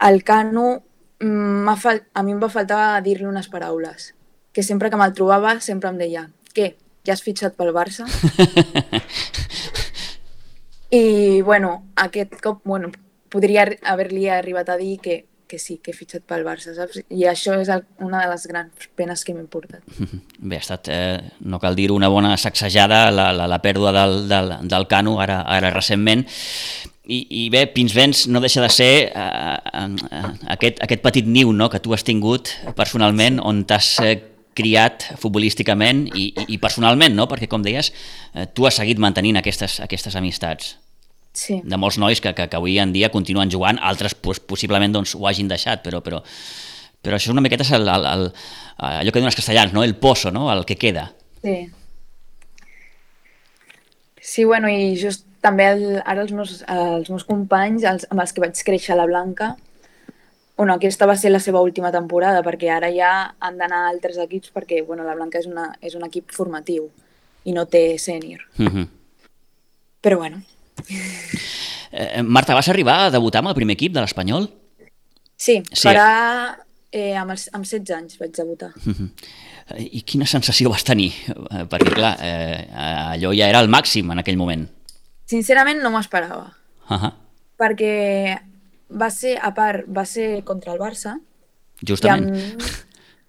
El 0.08 0.24
Cano, 0.24 0.84
mm, 1.20 1.76
fal... 1.82 2.04
a 2.14 2.24
mi 2.24 2.36
em 2.36 2.42
va 2.42 2.52
faltar 2.52 3.02
dir-li 3.04 3.28
unes 3.28 3.50
paraules. 3.52 4.14
Que 4.56 4.64
sempre 4.64 4.90
que 4.90 5.00
me'l 5.00 5.16
trobava, 5.16 5.58
sempre 5.60 5.92
em 5.92 6.00
deia 6.00 6.30
què, 6.56 6.72
ja 7.06 7.14
has 7.14 7.24
fitxat 7.26 7.58
pel 7.60 7.74
Barça? 7.76 8.08
I, 10.96 11.42
bueno, 11.42 11.92
aquest 12.00 12.38
cop, 12.44 12.62
bueno, 12.64 12.92
podria 13.34 13.66
haver-li 13.84 14.30
arribat 14.32 14.72
a 14.72 14.78
dir 14.80 14.96
que, 15.04 15.26
que 15.48 15.60
sí, 15.60 15.78
que 15.84 15.92
he 15.92 15.96
fitxat 15.98 16.26
pel 16.28 16.46
Barça, 16.48 16.74
saps? 16.76 17.02
I 17.14 17.28
això 17.30 17.56
és 17.62 17.70
el, 17.72 17.86
una 18.04 18.24
de 18.24 18.32
les 18.32 18.48
grans 18.50 18.90
penes 18.98 19.24
que 19.26 19.36
m'he 19.36 19.46
portat. 19.52 19.84
Bé, 20.40 20.58
ha 20.58 20.64
estat, 20.64 20.90
eh, 20.94 21.22
no 21.46 21.60
cal 21.64 21.78
dir 21.78 21.92
una 21.94 22.10
bona 22.12 22.36
sacsejada 22.42 23.10
la, 23.14 23.32
la, 23.36 23.48
la 23.52 23.62
pèrdua 23.64 23.94
del, 23.96 24.26
del, 24.32 24.54
del 24.70 24.88
Cano 24.92 25.20
ara, 25.24 25.42
ara 25.58 25.74
recentment. 25.74 26.26
I, 27.06 27.20
I 27.30 27.42
bé, 27.54 27.68
Pinsbens 27.70 28.24
no 28.34 28.42
deixa 28.42 28.64
de 28.64 28.70
ser 28.74 28.94
eh, 29.12 29.58
eh, 29.78 30.30
aquest, 30.56 30.82
aquest 30.82 31.04
petit 31.06 31.28
niu 31.30 31.52
no?, 31.54 31.70
que 31.70 31.82
tu 31.82 31.94
has 31.94 32.06
tingut 32.06 32.50
personalment, 32.78 33.38
on 33.46 33.62
t'has 33.70 33.92
eh, 34.02 34.16
criat 34.58 35.12
futbolísticament 35.22 36.08
i, 36.16 36.32
i, 36.32 36.48
i 36.56 36.58
personalment, 36.64 37.14
no? 37.14 37.28
Perquè, 37.30 37.50
com 37.52 37.62
deies, 37.66 37.92
eh, 38.34 38.48
tu 38.58 38.66
has 38.66 38.82
seguit 38.82 39.02
mantenint 39.04 39.38
aquestes, 39.38 39.78
aquestes 39.86 40.18
amistats 40.18 40.74
Sí. 41.36 41.60
de 41.64 41.78
molts 41.78 41.98
nois 42.00 42.22
que, 42.24 42.32
que, 42.34 42.48
que 42.48 42.58
avui 42.58 42.78
en 42.80 42.94
dia 42.96 43.12
continuen 43.12 43.52
jugant, 43.52 43.80
altres 43.84 44.16
pues, 44.16 44.40
possiblement 44.40 44.94
doncs, 44.96 45.18
ho 45.20 45.28
hagin 45.28 45.50
deixat, 45.52 45.84
però, 45.84 46.00
però, 46.02 46.22
però 47.04 47.18
això 47.18 47.30
és 47.30 47.36
una 47.36 47.44
miqueta 47.44 47.68
el, 47.76 47.90
el, 47.92 48.08
el, 48.08 48.30
allò 48.80 49.12
que 49.12 49.20
diuen 49.20 49.32
els 49.34 49.40
castellans, 49.40 49.76
no? 49.76 49.84
el 49.84 49.98
pozo, 50.00 50.32
no? 50.32 50.48
el 50.54 50.64
que 50.66 50.80
queda. 50.80 51.10
Sí. 51.44 51.58
Sí, 54.26 54.46
bueno, 54.48 54.72
i 54.72 54.96
just 54.98 55.28
també 55.44 55.68
el, 55.76 55.84
ara 56.02 56.24
els 56.24 56.32
meus, 56.34 56.64
els 56.72 57.12
meus 57.12 57.28
companys, 57.28 57.84
els, 57.86 58.08
amb 58.10 58.24
els 58.24 58.34
que 58.34 58.42
vaig 58.42 58.64
créixer 58.66 58.96
a 58.96 59.02
la 59.04 59.06
Blanca, 59.12 59.52
bueno, 60.58 60.74
aquesta 60.74 61.06
va 61.06 61.18
ser 61.20 61.30
la 61.34 61.44
seva 61.44 61.62
última 61.62 61.92
temporada, 61.92 62.42
perquè 62.46 62.72
ara 62.72 62.90
ja 62.96 63.12
han 63.44 63.60
d'anar 63.60 63.84
a 63.84 63.92
altres 63.92 64.18
equips 64.24 64.54
perquè 64.56 64.82
bueno, 64.88 65.04
la 65.04 65.16
Blanca 65.20 65.42
és, 65.42 65.50
una, 65.52 65.68
és 65.84 66.00
un 66.00 66.08
equip 66.08 66.32
formatiu 66.34 66.88
i 67.46 67.54
no 67.54 67.68
té 67.68 68.00
sènior. 68.02 68.42
Uh 68.58 68.72
-huh. 68.72 68.88
Però 70.02 70.18
bueno, 70.18 70.42
eh, 70.90 72.22
Marta, 72.24 72.54
vas 72.54 72.68
arribar 72.70 73.06
a 73.06 73.12
debutar 73.12 73.40
amb 73.42 73.50
el 73.50 73.56
primer 73.58 73.74
equip 73.78 73.94
de 73.94 74.02
l'Espanyol? 74.02 74.50
sí, 75.38 75.62
Sí. 75.72 75.88
farà... 75.88 76.58
Eh, 76.96 77.12
amb, 77.20 77.32
els, 77.34 77.50
amb 77.52 77.66
16 77.68 77.92
anys 77.92 78.18
vaig 78.22 78.32
debutar. 78.32 78.70
Uh 78.86 78.94
-huh. 78.94 79.10
I 79.92 80.02
quina 80.08 80.26
sensació 80.26 80.70
vas 80.70 80.84
tenir? 80.84 81.12
Eh, 81.28 81.66
Perquè, 81.68 81.92
clar, 81.94 82.18
eh, 82.22 82.68
allò 83.12 83.34
ja 83.36 83.50
era 83.50 83.60
el 83.60 83.68
màxim 83.68 84.12
en 84.12 84.20
aquell 84.20 84.38
moment. 84.38 84.70
Sincerament 85.26 85.82
no 85.82 85.90
m'ho 85.92 86.00
esperava, 86.00 86.56
Uh 86.90 86.98
-huh. 86.98 87.12
perquè 87.58 88.40
va 88.90 89.10
ser, 89.10 89.38
a 89.42 89.54
part, 89.54 89.86
va 89.88 90.06
ser 90.06 90.44
contra 90.46 90.72
el 90.74 90.80
Barça, 90.80 91.20
Justament. 91.86 92.30
Amb... 92.30 92.62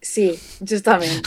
Sí, 0.00 0.38
justament. 0.60 1.26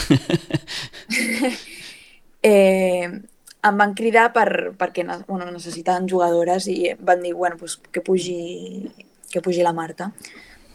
eh, 2.42 3.20
em 3.62 3.76
van 3.76 3.94
cridar 3.94 4.30
per, 4.32 4.72
perquè 4.78 5.04
bueno, 5.26 5.50
necessitaven 5.50 6.08
jugadores 6.08 6.66
i 6.68 6.94
van 6.98 7.22
dir 7.22 7.34
bueno, 7.34 7.56
pues, 7.60 7.76
que, 7.76 8.00
pugi, 8.00 8.90
que 9.30 9.42
pugi 9.42 9.62
la 9.62 9.74
Marta. 9.76 10.10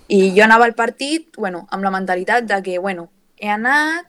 I 0.08 0.36
jo 0.36 0.44
anava 0.46 0.66
al 0.66 0.76
partit 0.78 1.36
bueno, 1.38 1.66
amb 1.72 1.84
la 1.84 1.94
mentalitat 1.94 2.46
de 2.46 2.62
que 2.62 2.78
bueno, 2.80 3.10
he 3.38 3.50
anat, 3.50 4.06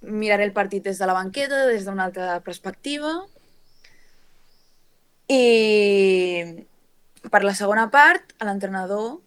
miraré 0.00 0.44
el 0.44 0.52
partit 0.52 0.84
des 0.84 0.98
de 0.98 1.06
la 1.06 1.14
banqueta, 1.14 1.66
des 1.66 1.86
d'una 1.86 2.08
altra 2.08 2.40
perspectiva 2.46 3.14
i 5.28 6.64
per 7.30 7.42
la 7.44 7.54
segona 7.54 7.88
part, 7.92 8.32
l'entrenador, 8.40 9.18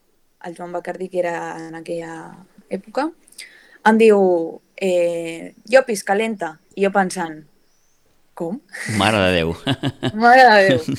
el 0.43 0.55
Joan 0.58 0.72
Bacardí, 0.74 1.08
que 1.10 1.20
era 1.20 1.36
en 1.67 1.75
aquella 1.77 2.34
època, 2.70 3.12
em 3.86 3.98
diu, 4.00 4.22
eh, 4.75 5.53
Llopis, 5.70 6.03
calenta. 6.03 6.55
I 6.75 6.86
jo 6.86 6.91
pensant, 6.96 7.43
com? 8.42 8.58
Mare 8.98 9.22
de 9.28 9.32
Déu. 9.38 9.54
Mare 10.18 10.48
de 10.50 10.64
Déu. 10.72 10.98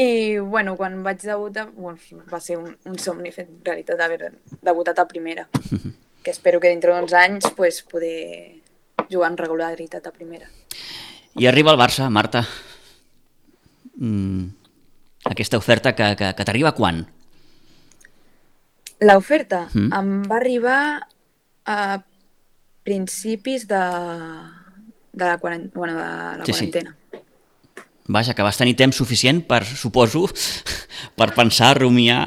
I, 0.00 0.38
bueno, 0.40 0.76
quan 0.80 1.00
vaig 1.04 1.20
debutar, 1.20 1.66
bueno, 1.76 1.98
va 2.32 2.38
ser 2.40 2.56
un, 2.60 2.70
un 2.88 2.96
somni 3.00 3.32
fet 3.34 3.50
realitat 3.66 3.98
d'haver 4.00 4.30
debutat 4.64 5.00
a 5.02 5.08
primera. 5.10 5.48
Que 6.20 6.34
espero 6.34 6.58
que 6.60 6.68
dintre 6.68 6.92
d'uns 6.92 7.14
anys 7.16 7.46
pues, 7.56 7.78
poder 7.88 8.58
jugar 9.08 9.30
en 9.32 9.38
regularitat 9.40 10.04
a 10.04 10.10
primera. 10.12 10.50
I 11.40 11.46
arriba 11.48 11.72
el 11.72 11.78
Barça, 11.80 12.10
Marta. 12.12 12.42
Mm, 13.96 14.50
aquesta 15.32 15.56
oferta 15.56 15.94
que, 15.96 16.10
que, 16.20 16.28
que 16.36 16.44
t'arriba 16.44 16.74
quan? 16.76 17.06
L'oferta 19.00 19.62
Mm. 19.72 19.88
em 19.96 20.10
va 20.28 20.36
arribar 20.36 20.82
a 21.64 21.78
principis 22.84 23.64
de, 23.70 23.80
de 25.12 25.24
la, 25.24 25.38
quarant... 25.38 25.72
bueno, 25.74 25.94
de 25.94 26.00
la 26.38 26.44
Sí, 26.44 26.52
sí. 26.52 26.70
quarantena. 26.70 26.96
Vaja, 28.10 28.34
que 28.34 28.42
vas 28.42 28.56
tenir 28.58 28.74
temps 28.76 28.96
suficient 28.96 29.44
per, 29.46 29.64
suposo, 29.64 30.24
per 31.18 31.32
pensar, 31.34 31.76
rumiar 31.78 32.24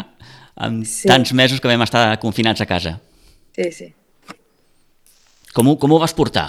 en 0.64 0.86
Sí. 0.86 1.08
tants 1.10 1.34
mesos 1.34 1.60
que 1.60 1.68
vam 1.68 1.82
estar 1.84 2.20
confinats 2.20 2.62
a 2.62 2.66
casa. 2.70 3.00
Sí, 3.56 3.72
sí. 3.72 3.90
Com 5.54 5.68
ho, 5.70 5.76
com 5.78 5.92
ho 5.92 6.00
vas 6.02 6.14
portar, 6.18 6.48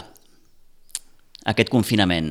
aquest 1.45 1.69
confinament? 1.73 2.31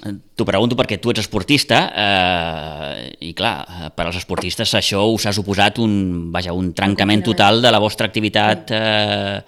T'ho 0.00 0.46
pregunto 0.48 0.74
perquè 0.78 0.96
tu 0.98 1.10
ets 1.12 1.20
esportista 1.20 1.80
eh, 1.92 3.10
i 3.28 3.34
clar, 3.36 3.90
per 3.94 4.06
als 4.08 4.16
esportistes 4.22 4.72
això 4.78 5.02
us 5.12 5.26
ha 5.28 5.32
suposat 5.36 5.76
un, 5.82 6.30
vaja, 6.32 6.54
un 6.56 6.72
trencament 6.72 7.22
total 7.26 7.60
de 7.60 7.70
la 7.70 7.78
vostra 7.82 8.08
activitat 8.08 8.72
eh, 8.72 9.42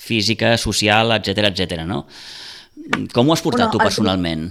física, 0.00 0.56
social, 0.56 1.12
etc 1.18 1.50
etc. 1.52 1.84
no? 1.84 2.06
Com 3.12 3.28
ho 3.28 3.34
has 3.34 3.44
portat 3.44 3.66
Bueno, 3.66 3.72
tu 3.72 3.80
al 3.80 3.86
personalment? 3.86 4.48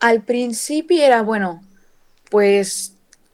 Al 0.00 0.22
principi 0.26 1.00
era, 1.02 1.22
bueno, 1.22 1.62
pues, 2.30 2.92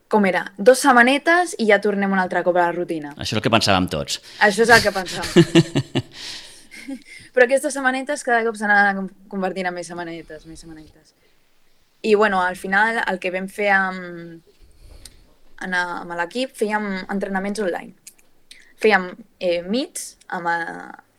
com 0.09 0.25
era? 0.27 0.47
Dos 0.57 0.81
setmanetes 0.85 1.55
i 1.61 1.69
ja 1.69 1.81
tornem 1.85 2.13
un 2.13 2.21
altre 2.21 2.43
cop 2.45 2.57
a 2.57 2.67
la 2.67 2.73
rutina. 2.73 3.13
Això 3.17 3.37
és 3.37 3.41
el 3.41 3.45
que 3.45 3.53
pensàvem 3.53 3.89
tots. 3.93 4.21
Això 4.45 4.65
és 4.65 4.73
el 4.73 4.85
que 4.85 4.93
pensàvem. 4.97 6.05
Però 7.35 7.45
aquestes 7.45 7.77
setmanetes 7.77 8.25
cada 8.25 8.43
cop 8.47 8.57
s'anaven 8.57 9.11
convertint 9.31 9.69
en 9.69 9.77
més 9.77 9.89
setmanetes, 9.91 10.47
més 10.49 10.61
setmanetes. 10.65 11.13
I, 12.03 12.15
bueno, 12.15 12.41
al 12.43 12.57
final 12.57 13.03
el 13.05 13.19
que 13.21 13.33
vam 13.35 13.49
fer 13.53 13.69
amb, 13.75 14.41
amb 15.61 16.15
l'equip, 16.21 16.55
fèiem 16.57 16.89
entrenaments 17.11 17.61
online. 17.61 17.93
Fèiem 18.79 19.11
eh, 19.41 19.61
meets 19.67 20.15
amb, 20.33 20.49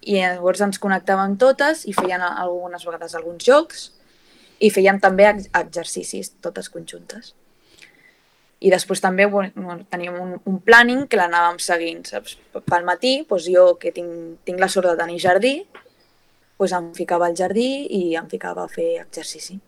i 0.01 0.15
llavors 0.19 0.61
ens 0.63 0.79
connectàvem 0.79 1.35
totes 1.41 1.85
i 1.89 1.93
feien 1.93 2.21
algunes 2.23 2.85
vegades 2.87 3.15
alguns 3.17 3.43
jocs 3.45 3.89
i 4.59 4.69
fèiem 4.71 4.99
també 5.03 5.27
ex- 5.29 5.49
exercicis 5.55 6.33
totes 6.43 6.69
conjuntes. 6.71 7.33
I 8.59 8.71
després 8.73 8.99
també 8.99 9.25
bueno, 9.31 9.77
teníem 9.91 10.17
un, 10.19 10.33
un 10.43 10.57
planning 10.59 11.05
que 11.07 11.19
l'anàvem 11.19 11.59
seguint. 11.63 12.03
Saps? 12.09 12.35
Pel 12.51 12.87
matí, 12.87 13.21
doncs 13.29 13.47
jo, 13.47 13.69
que 13.79 13.93
tinc, 13.95 14.41
tinc 14.47 14.59
la 14.59 14.67
sort 14.71 14.89
de 14.91 14.97
tenir 14.99 15.19
jardí, 15.23 15.53
doncs 16.59 16.75
em 16.75 16.89
ficava 16.97 17.29
al 17.29 17.37
jardí 17.39 17.69
i 17.87 18.01
em 18.19 18.27
ficava 18.31 18.65
a 18.65 18.71
fer 18.71 18.97
exercici. 18.99 19.59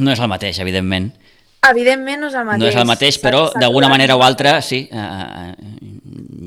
No 0.00 0.14
és 0.14 0.22
el 0.22 0.30
mateix, 0.32 0.62
evidentment. 0.62 1.10
Evidentment 1.68 2.22
no 2.22 2.28
és 2.30 2.36
el 2.40 2.46
mateix. 2.48 2.62
No 2.62 2.68
és 2.70 2.78
el 2.80 2.88
mateix, 2.88 3.18
però 3.20 3.42
d'alguna 3.52 3.90
manera 3.92 4.16
o 4.16 4.22
altra, 4.24 4.54
sí, 4.64 4.86
eh, 4.88 5.52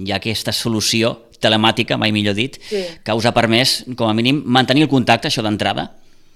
hi 0.05 0.11
ha 0.11 0.17
aquesta 0.19 0.51
solució 0.51 1.15
telemàtica, 1.43 1.97
mai 1.97 2.11
millor 2.15 2.35
dit, 2.35 2.59
Sí. 2.69 2.83
que 3.03 3.13
us 3.13 3.25
ha 3.25 3.33
permès, 3.33 3.83
com 3.97 4.07
a 4.09 4.13
mínim, 4.13 4.41
mantenir 4.45 4.83
el 4.83 4.89
contacte, 4.89 5.27
això 5.27 5.43
d'entrada, 5.43 5.91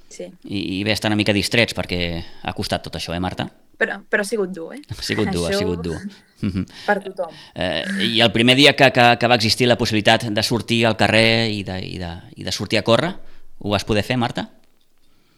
Sí, 0.10 0.24
i, 0.48 0.80
i 0.80 0.84
bé 0.88 0.94
estar 0.94 1.10
una 1.12 1.18
mica 1.20 1.34
distrets, 1.36 1.76
perquè 1.76 2.24
ha 2.44 2.54
costat 2.56 2.82
tot 2.84 2.96
això, 2.96 3.14
eh, 3.14 3.20
Marta? 3.20 3.50
però, 3.78 4.00
però 4.10 4.24
ha 4.24 4.26
sigut 4.26 4.50
dur, 4.50 4.74
eh? 4.74 4.80
Ha 4.90 5.04
sigut 5.04 5.28
dur, 5.30 5.44
ha 5.46 5.50
Això 5.52 5.60
sigut 5.60 5.84
dur. 5.86 5.98
Per 6.88 6.96
tothom. 7.04 7.30
Eh, 7.54 7.84
I 8.08 8.22
el 8.26 8.32
primer 8.32 8.56
dia 8.58 8.74
que, 8.76 8.88
que, 8.92 9.06
que 9.20 9.28
va 9.30 9.36
existir 9.36 9.68
la 9.68 9.78
possibilitat 9.78 10.24
de 10.34 10.44
sortir 10.44 10.80
al 10.88 10.96
carrer 10.98 11.52
i 11.54 11.62
de, 11.64 11.76
i 11.86 12.00
de, 12.02 12.10
i 12.38 12.44
de 12.44 12.52
sortir 12.52 12.80
a 12.80 12.84
córrer, 12.88 13.12
ho 13.60 13.70
vas 13.70 13.86
poder 13.86 14.02
fer, 14.04 14.18
Marta? 14.18 14.48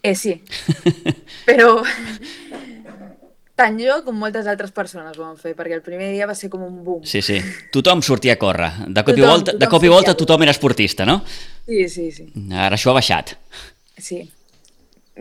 Eh, 0.02 0.16
sí, 0.16 0.38
però 1.50 1.82
tant 3.60 3.78
jo 3.82 4.00
com 4.06 4.16
moltes 4.16 4.48
altres 4.48 4.72
persones 4.76 5.18
ho 5.20 5.26
van 5.26 5.38
fer, 5.40 5.54
perquè 5.58 5.76
el 5.76 5.84
primer 5.84 6.10
dia 6.14 6.28
va 6.30 6.36
ser 6.38 6.50
com 6.54 6.64
un 6.64 6.80
boom. 6.86 7.04
Sí, 7.08 7.22
sí. 7.26 7.40
Tothom 7.76 8.02
sortia 8.06 8.38
a 8.38 8.40
córrer. 8.42 8.72
De 8.88 9.04
cop 9.04 9.18
i 9.18 9.20
Tothom, 9.20 9.34
volta, 9.36 9.56
de 9.60 9.70
cop 9.72 9.84
i 9.84 9.92
volta 9.92 10.16
tothom 10.18 10.46
era 10.46 10.56
esportista, 10.56 11.08
no? 11.10 11.20
Sí, 11.68 11.88
sí, 11.92 12.10
sí. 12.16 12.30
Ara 12.56 12.80
això 12.80 12.94
ha 12.94 13.00
baixat. 13.02 13.36
sí. 14.00 14.24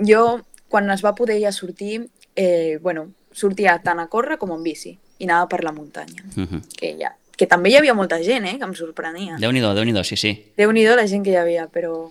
Jo, 0.07 0.41
quan 0.71 0.87
es 0.95 1.03
va 1.03 1.11
poder 1.19 1.41
ja 1.43 1.51
sortir, 1.51 2.05
eh, 2.39 2.79
bueno, 2.81 3.09
sortia 3.35 3.81
tant 3.83 3.99
a 3.99 4.07
córrer 4.07 4.37
com 4.39 4.53
en 4.55 4.63
bici 4.63 4.93
i 5.19 5.27
anava 5.27 5.49
per 5.51 5.65
la 5.67 5.73
muntanya. 5.75 6.23
Mhm. 6.37 6.61
Que, 6.79 6.93
ja, 7.01 7.11
que 7.37 7.49
també 7.51 7.73
hi 7.73 7.79
havia 7.81 7.95
molta 7.95 8.21
gent, 8.23 8.47
eh, 8.47 8.59
que 8.59 8.65
em 8.65 8.75
sorprenia. 8.79 9.41
Déu-n'hi-do, 9.43 9.75
déu 9.75 9.85
nhi 9.85 9.97
déu 9.97 10.05
sí, 10.05 10.17
sí. 10.17 10.33
Déu-n'hi-do 10.57 10.95
la 10.95 11.07
gent 11.11 11.25
que 11.25 11.35
hi 11.35 11.41
havia, 11.41 11.67
però, 11.67 12.11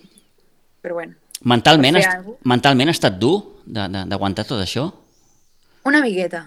però 0.84 1.00
bueno. 1.00 1.16
Mentalment, 1.44 1.96
has, 1.96 2.08
alguna 2.18 2.38
mentalment 2.44 2.90
ha 2.90 2.96
estat 2.98 3.20
dur 3.22 3.38
d'aguantar 3.64 4.44
tot 4.50 4.60
això? 4.60 4.90
Una 5.88 6.02
miqueta. 6.04 6.44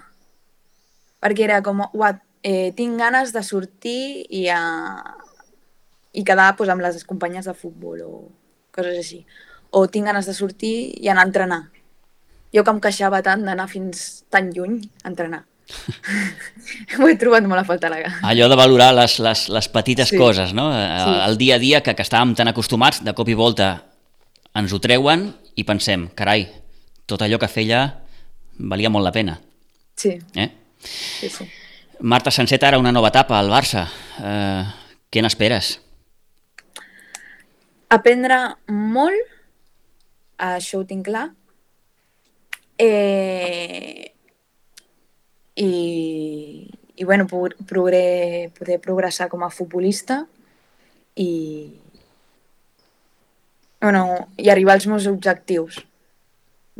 Perquè 1.21 1.45
era 1.47 1.61
com, 1.65 1.83
uat, 1.97 2.21
eh, 2.45 2.71
tinc 2.77 2.99
ganes 3.01 3.33
de 3.37 3.43
sortir 3.47 4.25
i, 4.29 4.47
a... 4.53 4.61
i 6.13 6.25
quedar 6.27 6.53
pues, 6.59 6.71
amb 6.73 6.83
les 6.85 7.05
companyes 7.09 7.47
de 7.49 7.55
futbol 7.57 8.01
o 8.07 8.15
coses 8.75 8.99
així. 9.01 9.21
O 9.77 9.85
tinc 9.89 10.09
ganes 10.11 10.27
de 10.27 10.35
sortir 10.35 10.75
i 11.01 11.09
anar 11.13 11.25
a 11.27 11.31
entrenar. 11.31 11.61
Jo 12.55 12.65
que 12.67 12.73
em 12.75 12.81
queixava 12.83 13.21
tant 13.23 13.45
d'anar 13.47 13.69
fins 13.71 14.25
tan 14.33 14.49
lluny 14.57 14.81
a 15.05 15.09
entrenar. 15.13 15.45
M'ho 16.99 17.07
he 17.07 17.15
trobat 17.21 17.45
molt 17.47 17.63
a 17.63 17.67
faltar 17.69 17.93
la 17.93 18.01
gana. 18.03 18.17
Allò 18.27 18.49
de 18.51 18.57
valorar 18.59 18.89
les, 18.97 19.15
les, 19.23 19.45
les 19.55 19.69
petites 19.71 20.11
Sí. 20.11 20.19
coses, 20.19 20.53
no? 20.57 20.67
Eh, 20.75 20.89
Sí. 21.05 21.13
El 21.29 21.39
dia 21.39 21.55
a 21.55 21.63
dia 21.63 21.81
que, 21.87 21.95
que 21.95 22.03
estàvem 22.03 22.35
tan 22.35 22.51
acostumats, 22.51 23.05
de 23.07 23.15
cop 23.15 23.29
i 23.31 23.37
volta 23.39 23.71
ens 24.59 24.73
ho 24.75 24.81
treuen 24.83 25.29
i 25.55 25.63
pensem, 25.63 26.09
carai, 26.19 26.49
tot 27.07 27.23
allò 27.23 27.39
que 27.39 27.47
feia 27.49 27.85
valia 28.59 28.91
molt 28.91 29.05
la 29.05 29.13
pena. 29.13 29.39
Sí, 29.97 30.19
Eh? 30.35 30.51
sí, 30.83 31.29
sí. 31.29 31.45
Marta 32.01 32.31
s'enceta 32.31 32.69
ara 32.69 32.79
una 32.81 32.93
nova 32.93 33.09
etapa 33.09 33.39
al 33.39 33.51
Barça. 33.53 33.87
Eh, 34.23 34.65
què 35.13 35.21
n'esperes? 35.23 35.75
Aprendre 37.91 38.39
molt, 38.71 39.35
això 40.39 40.81
ho 40.81 40.87
tinc 40.89 41.05
clar, 41.11 41.27
eh, 42.79 44.13
i, 45.57 46.71
i 46.97 47.05
bueno, 47.05 47.27
progre, 47.27 48.51
poder 48.57 48.79
progressar 48.81 49.29
com 49.29 49.43
a 49.45 49.51
futbolista 49.51 50.23
i, 51.17 51.75
bueno, 53.83 54.29
i 54.39 54.49
arribar 54.49 54.79
als 54.79 54.87
meus 54.87 55.07
objectius 55.11 55.83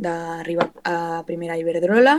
d'arribar 0.01 0.71
a 0.83 1.21
primera 1.27 1.57
Iberdrola 1.59 2.17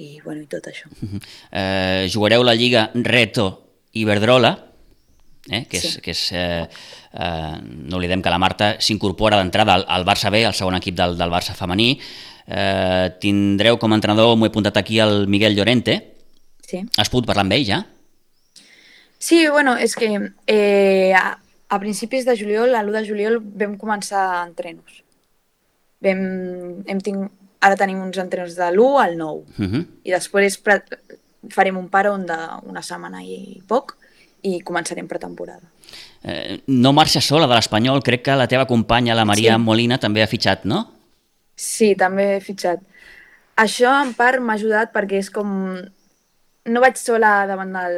i, 0.00 0.20
bueno, 0.24 0.42
i 0.42 0.48
tot 0.48 0.66
això. 0.68 0.88
Uh 0.88 1.08
-huh. 1.08 1.20
eh, 1.52 2.08
jugareu 2.12 2.42
la 2.42 2.54
Lliga 2.54 2.90
Reto 2.94 3.66
Iberdrola, 3.92 4.52
eh, 5.50 5.66
que 5.66 5.76
és, 5.76 5.94
sí. 5.94 6.00
que 6.00 6.10
és 6.10 6.32
eh, 6.32 6.68
eh, 7.12 7.56
no 7.62 7.96
oblidem 7.96 8.22
que 8.22 8.30
la 8.30 8.38
Marta 8.38 8.76
s'incorpora 8.80 9.36
d'entrada 9.36 9.74
al, 9.74 9.84
al 9.88 10.04
Barça 10.04 10.30
B, 10.30 10.44
al 10.44 10.54
segon 10.54 10.76
equip 10.76 10.96
del, 10.96 11.16
del 11.18 11.30
Barça 11.30 11.54
femení. 11.54 11.98
Eh, 12.46 13.10
tindreu 13.20 13.78
com 13.78 13.92
a 13.92 13.94
entrenador, 13.94 14.36
m'ho 14.36 14.46
he 14.46 14.48
apuntat 14.48 14.76
aquí, 14.76 14.98
el 14.98 15.26
Miguel 15.26 15.54
Llorente. 15.54 16.14
Sí. 16.66 16.84
Has 16.96 17.08
pogut 17.08 17.26
parlar 17.26 17.44
amb 17.44 17.52
ell 17.52 17.66
ja? 17.66 17.86
Sí, 19.18 19.48
bueno, 19.48 19.76
és 19.76 19.94
que 19.96 20.32
eh, 20.46 21.12
a, 21.14 21.38
a 21.68 21.78
principis 21.78 22.24
de 22.24 22.36
juliol, 22.36 22.74
a 22.74 22.82
l'1 22.82 22.92
de 22.92 23.06
juliol, 23.06 23.38
vam 23.40 23.76
començar 23.76 24.46
entrenos. 24.46 25.02
Vam, 26.00 26.20
hem 26.88 27.00
tingut, 27.04 27.32
ara 27.60 27.76
tenim 27.76 28.00
uns 28.00 28.18
entrenos 28.18 28.56
de 28.56 28.68
l'1 28.70 29.00
al 29.02 29.16
9 29.18 29.40
uh 29.58 29.66
-huh. 29.66 29.86
i 30.04 30.10
després 30.10 30.60
farem 31.48 31.76
un 31.76 31.88
paron 31.88 32.26
d'una 32.26 32.82
setmana 32.82 33.22
i 33.22 33.62
poc 33.66 33.96
i 34.42 34.60
començarem 34.64 35.06
pretemporada. 35.06 35.68
Eh, 36.22 36.60
no 36.66 36.92
marxa 36.92 37.20
sola 37.20 37.46
de 37.46 37.54
l'Espanyol, 37.54 38.02
crec 38.02 38.22
que 38.22 38.36
la 38.36 38.48
teva 38.48 38.66
companya, 38.66 39.14
la 39.14 39.24
Maria 39.24 39.56
sí. 39.56 39.62
Molina, 39.62 39.98
també 39.98 40.22
ha 40.22 40.26
fitxat, 40.30 40.64
no? 40.64 40.86
Sí, 41.56 41.94
també 41.94 42.36
he 42.36 42.40
fitxat. 42.40 42.80
Això 43.60 43.92
en 44.02 44.14
part 44.16 44.40
m'ha 44.40 44.54
ajudat 44.54 44.94
perquè 44.94 45.20
és 45.20 45.30
com... 45.30 45.48
No 46.70 46.80
vaig 46.80 46.98
sola 47.00 47.46
davant 47.48 47.72
del, 47.72 47.94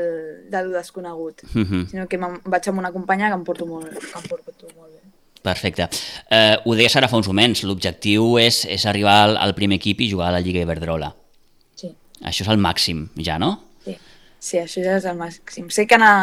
del 0.51 0.73
desconegut, 0.73 1.43
uh 1.45 1.63
-huh. 1.63 1.87
sinó 1.91 2.07
que 2.09 2.19
vaig 2.19 2.69
amb 2.69 2.79
una 2.79 2.93
companya 2.93 3.29
que 3.29 3.35
em 3.35 3.45
porto 3.45 3.67
molt, 3.67 3.91
que 3.91 4.19
em 4.19 4.29
porto 4.29 4.69
molt 4.77 4.93
bé. 4.95 5.02
Perfecte. 5.43 5.89
Eh, 6.31 6.57
ho 6.65 6.75
deies 6.79 6.95
ara 6.97 7.09
fa 7.11 7.19
uns 7.19 7.27
moments, 7.27 7.65
l'objectiu 7.67 8.37
és, 8.39 8.63
és 8.71 8.87
arribar 8.87 9.17
al, 9.25 9.37
al 9.43 9.55
primer 9.59 9.81
equip 9.81 10.01
i 10.01 10.11
jugar 10.13 10.31
a 10.31 10.37
la 10.37 10.43
Lliga 10.45 10.63
Iberdrola. 10.63 11.11
Sí. 11.79 11.91
Això 12.23 12.47
és 12.47 12.53
el 12.53 12.63
màxim, 12.63 13.09
ja, 13.19 13.41
no? 13.43 13.57
Sí, 13.83 13.97
sí 14.39 14.61
això 14.63 14.85
ja 14.85 14.95
és 15.01 15.09
el 15.11 15.19
màxim. 15.19 15.67
Sé 15.75 15.89
que 15.91 15.99
en, 15.99 16.07
a, 16.07 16.15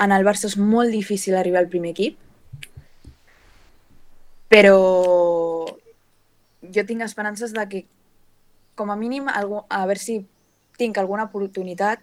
en 0.00 0.16
el 0.16 0.24
Barça 0.24 0.48
és 0.48 0.56
molt 0.56 0.94
difícil 0.96 1.36
arribar 1.36 1.60
al 1.60 1.68
primer 1.68 1.92
equip, 1.92 2.16
però 4.48 4.78
jo 6.72 6.84
tinc 6.88 7.04
esperances 7.04 7.52
de 7.52 7.68
que, 7.68 7.84
com 8.78 8.88
a 8.88 8.96
mínim, 8.96 9.28
algú, 9.28 9.60
a 9.68 9.84
veure 9.84 10.00
si 10.00 10.22
tinc 10.80 10.96
alguna 10.96 11.28
oportunitat 11.28 12.00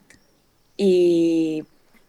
i 0.77 1.63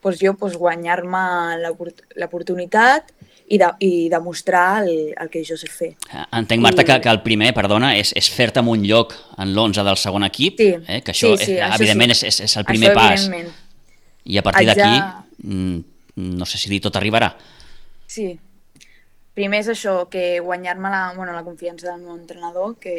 pues, 0.04 0.20
jo 0.20 0.34
pues, 0.36 0.58
guanyar-me 0.60 1.24
l'oportunitat 1.64 3.15
i, 3.48 3.58
de, 3.58 3.68
i 3.80 3.90
demostrar 4.10 4.82
el, 4.82 5.12
el 5.14 5.28
que 5.30 5.42
jo 5.46 5.56
sé 5.58 5.68
fer. 5.70 5.92
Entenc, 6.34 6.62
Marta, 6.62 6.82
I... 6.82 6.88
que, 6.88 6.96
que 7.04 7.12
el 7.12 7.20
primer, 7.24 7.52
perdona, 7.56 7.92
és, 7.98 8.10
és 8.18 8.30
fer-te 8.32 8.62
amb 8.62 8.72
un 8.74 8.82
lloc 8.86 9.14
en 9.38 9.52
l'11 9.52 9.84
del 9.86 10.00
segon 10.00 10.26
equip, 10.26 10.62
sí. 10.62 10.72
eh? 10.80 11.02
que 11.06 11.14
això, 11.14 11.34
sí, 11.36 11.52
sí, 11.52 11.58
és, 11.58 11.62
això 11.66 11.80
evidentment, 11.80 12.16
sí. 12.16 12.26
és, 12.30 12.40
és 12.48 12.56
el 12.58 12.66
primer 12.68 12.90
això, 12.92 13.04
pas. 13.04 13.28
I 14.26 14.40
a 14.40 14.46
partir 14.46 14.66
d'aquí, 14.72 14.90
ja... 14.96 15.22
Mm, 15.44 15.84
no 16.16 16.48
sé 16.48 16.58
si 16.58 16.72
dir 16.72 16.80
tot 16.82 16.96
arribarà. 16.96 17.34
Sí. 18.08 18.30
Primer 19.36 19.60
és 19.60 19.68
això, 19.68 19.98
que 20.10 20.40
guanyar-me 20.40 20.90
la, 20.90 21.02
bueno, 21.14 21.34
la 21.36 21.44
confiança 21.44 21.90
del 21.90 22.00
meu 22.00 22.16
entrenador, 22.16 22.74
que 22.80 22.96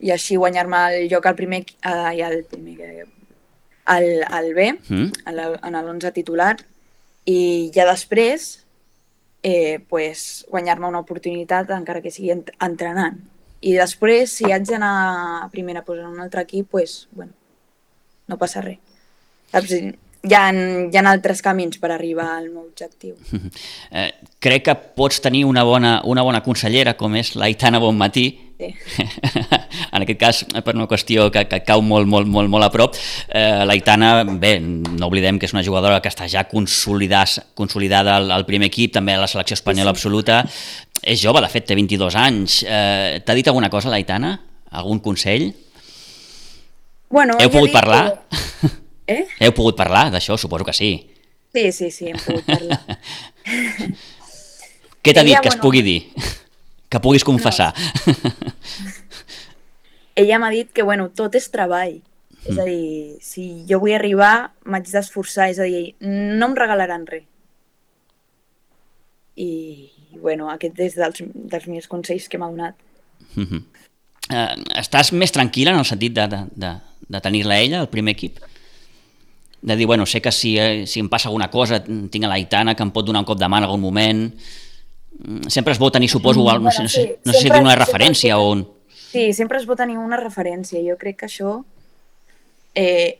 i 0.00 0.12
així 0.14 0.38
guanyar-me 0.38 0.80
el 0.94 1.08
lloc 1.10 1.26
al 1.26 1.36
primer, 1.38 1.64
uh, 1.84 2.10
i 2.14 2.22
al 2.22 2.40
primer 2.48 3.04
al, 3.88 4.06
al 4.24 4.50
B, 4.54 4.72
mm. 4.88 5.28
en 5.28 5.76
l'11 5.76 6.12
titular, 6.16 6.54
i 7.28 7.38
ja 7.74 7.84
després 7.88 8.48
eh, 9.42 9.80
pues, 9.88 10.46
guanyar-me 10.50 10.88
una 10.88 11.02
oportunitat 11.04 11.70
encara 11.76 12.02
que 12.02 12.12
sigui 12.14 12.32
entrenant. 12.34 13.20
I 13.60 13.74
després, 13.74 14.32
si 14.38 14.52
haig 14.52 14.66
d'anar 14.68 14.92
a 15.44 15.48
primera 15.52 15.84
pues, 15.84 16.00
en 16.00 16.06
un 16.06 16.20
altre 16.22 16.44
equip, 16.46 16.68
pues, 16.70 17.08
bueno, 17.12 17.32
no 18.28 18.38
passa 18.38 18.62
res. 18.62 18.78
Saps? 19.52 19.72
Hi 20.28 20.34
ha, 20.34 20.48
hi 20.50 20.98
ha 20.98 21.02
altres 21.10 21.40
camins 21.42 21.78
per 21.78 21.92
arribar 21.94 22.26
al 22.36 22.50
meu 22.50 22.66
objectiu. 22.66 23.16
Eh, 23.88 24.10
crec 24.44 24.66
que 24.66 24.74
pots 24.98 25.22
tenir 25.24 25.46
una 25.48 25.62
bona, 25.64 26.02
una 26.04 26.22
bona 26.26 26.42
consellera 26.44 26.92
com 27.00 27.14
és 27.16 27.30
l'Aitana 27.40 27.80
Bonmatí, 27.80 28.26
Sí. 28.58 28.74
en 29.94 30.02
aquest 30.02 30.18
cas, 30.18 30.40
per 30.66 30.74
una 30.74 30.88
qüestió 30.90 31.28
que, 31.30 31.44
que 31.46 31.60
cau 31.62 31.82
molt, 31.84 32.08
molt, 32.10 32.26
molt, 32.26 32.50
molt 32.50 32.66
a 32.66 32.70
prop, 32.74 32.96
eh, 33.30 33.62
l'Aitana, 33.68 34.24
bé, 34.26 34.56
no 34.60 35.06
oblidem 35.06 35.38
que 35.38 35.46
és 35.46 35.54
una 35.54 35.62
jugadora 35.62 36.00
que 36.02 36.10
està 36.10 36.26
ja 36.30 36.42
consolidada 36.50 38.16
al, 38.18 38.32
al 38.34 38.46
primer 38.48 38.66
equip, 38.72 38.96
també 38.96 39.14
a 39.14 39.22
la 39.22 39.30
selecció 39.30 39.54
espanyola 39.54 39.92
sí, 39.92 39.94
sí. 39.94 39.96
absoluta. 39.96 40.40
És 40.98 41.22
jove, 41.22 41.40
de 41.44 41.52
fet, 41.52 41.68
té 41.70 41.78
22 41.78 42.18
anys. 42.18 42.58
Eh, 42.66 43.22
T'ha 43.22 43.38
dit 43.38 43.46
alguna 43.46 43.70
cosa, 43.70 43.92
l'Aitana? 43.94 44.34
Algun 44.74 44.98
consell? 45.00 45.52
Bueno, 47.08 47.38
Heu 47.40 47.54
pogut 47.54 47.72
parlar? 47.72 48.02
Que... 48.10 48.74
Eh? 49.08 49.22
Heu 49.46 49.54
pogut 49.56 49.78
parlar 49.78 50.08
d'això? 50.12 50.36
Suposo 50.36 50.66
que 50.66 50.74
sí. 50.76 50.90
Sí, 51.54 51.70
sí, 51.72 51.92
sí, 51.94 52.10
hem 52.10 52.18
pogut 52.20 52.44
parlar. 52.44 52.82
Què 54.98 55.14
t'ha 55.14 55.22
dit 55.24 55.38
que 55.38 55.46
bueno, 55.46 55.54
es 55.54 55.62
pugui 55.62 55.80
dir? 55.86 56.00
Que 56.88 57.00
puguis 57.00 57.24
confessar. 57.24 57.74
No. 57.76 58.32
Ella 60.18 60.38
m'ha 60.42 60.50
dit 60.50 60.70
que, 60.74 60.82
bueno, 60.82 61.10
tot 61.14 61.36
és 61.38 61.46
treball. 61.54 62.00
Mm. 62.00 62.50
És 62.50 62.58
a 62.58 62.64
dir, 62.66 63.18
si 63.22 63.44
jo 63.68 63.78
vull 63.82 63.94
arribar, 63.94 64.50
m'haig 64.66 64.90
d'esforçar, 64.90 65.50
és 65.52 65.60
a 65.62 65.68
dir, 65.68 65.92
no 66.02 66.48
em 66.50 66.56
regalaran 66.58 67.06
res. 67.06 67.26
I, 69.38 69.50
bueno, 70.18 70.48
aquest 70.50 70.80
és 70.82 70.96
dels, 70.98 71.22
dels 71.22 71.68
meus 71.70 71.86
consells 71.90 72.26
que 72.26 72.40
m'ha 72.40 72.50
donat. 72.50 72.74
Mm 73.36 73.46
-hmm. 73.46 73.62
uh, 74.34 74.80
estàs 74.80 75.12
més 75.12 75.32
tranquil·la 75.32 75.70
en 75.70 75.78
el 75.78 75.84
sentit 75.84 76.12
de, 76.12 76.26
de, 76.26 76.40
de, 76.54 76.72
de 77.08 77.20
tenir-la 77.20 77.60
ella, 77.60 77.80
el 77.80 77.88
primer 77.88 78.12
equip? 78.12 78.38
De 79.62 79.76
dir, 79.76 79.86
bueno, 79.86 80.06
sé 80.06 80.20
que 80.20 80.32
si, 80.32 80.58
eh, 80.58 80.86
si 80.86 81.00
em 81.00 81.08
passa 81.08 81.28
alguna 81.28 81.50
cosa 81.50 81.82
tinc 81.84 82.24
a 82.24 82.28
l'Aitana 82.28 82.74
que 82.74 82.82
em 82.82 82.90
pot 82.90 83.04
donar 83.06 83.20
un 83.20 83.26
cop 83.26 83.38
de 83.38 83.46
mà 83.46 83.58
en 83.58 83.64
algun 83.64 83.80
moment 83.80 84.32
sempre 85.48 85.72
es 85.72 85.78
pot 85.78 85.92
tenir, 85.92 86.08
suposo, 86.08 86.44
mm, 86.44 86.62
no, 86.62 86.70
sé, 86.70 86.82
no, 86.82 86.88
sé, 86.88 87.06
no 87.24 87.32
sé 87.32 87.40
si 87.40 87.50
dir 87.50 87.60
una 87.60 87.76
referència 87.78 88.38
o 88.38 88.50
un... 88.52 88.66
Sí, 89.08 89.32
sempre 89.32 89.58
es 89.58 89.66
pot 89.66 89.78
tenir 89.80 89.98
una 89.98 90.18
referència. 90.20 90.82
Jo 90.84 90.98
crec 91.00 91.22
que 91.22 91.26
això 91.26 91.62
eh, 92.74 93.18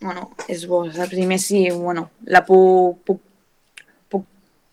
bueno, 0.00 0.30
és 0.48 0.64
bo, 0.66 0.84
saps? 0.90 1.14
I 1.14 1.26
més 1.28 1.44
si, 1.46 1.64
bueno, 1.76 2.08
la 2.32 2.42
puc, 2.46 3.02
puc, 3.06 3.20
puc, 4.10 4.26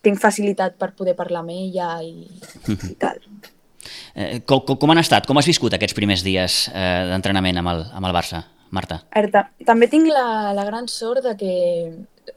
tinc 0.05 0.19
facilitat 0.21 0.77
per 0.79 0.93
poder 0.97 1.17
parlar 1.19 1.43
amb 1.43 1.53
ella 1.53 1.97
i, 2.03 2.25
i 2.71 2.93
tal. 3.03 3.19
Eh, 4.15 4.39
com, 4.47 4.63
com 4.65 4.93
han 4.93 5.03
estat? 5.03 5.27
Com 5.27 5.39
has 5.39 5.49
viscut 5.49 5.75
aquests 5.75 5.95
primers 5.97 6.23
dies 6.25 6.67
eh, 6.73 7.07
d'entrenament 7.11 7.59
amb, 7.61 7.73
el, 7.75 7.83
amb 7.99 8.09
el 8.09 8.15
Barça, 8.15 8.45
Marta? 8.75 9.01
A 9.11 9.23
veure, 9.23 9.43
també 9.67 9.91
tinc 9.91 10.09
la, 10.11 10.53
la 10.55 10.65
gran 10.67 10.87
sort 10.91 11.25
de 11.27 11.35
que 11.39 11.53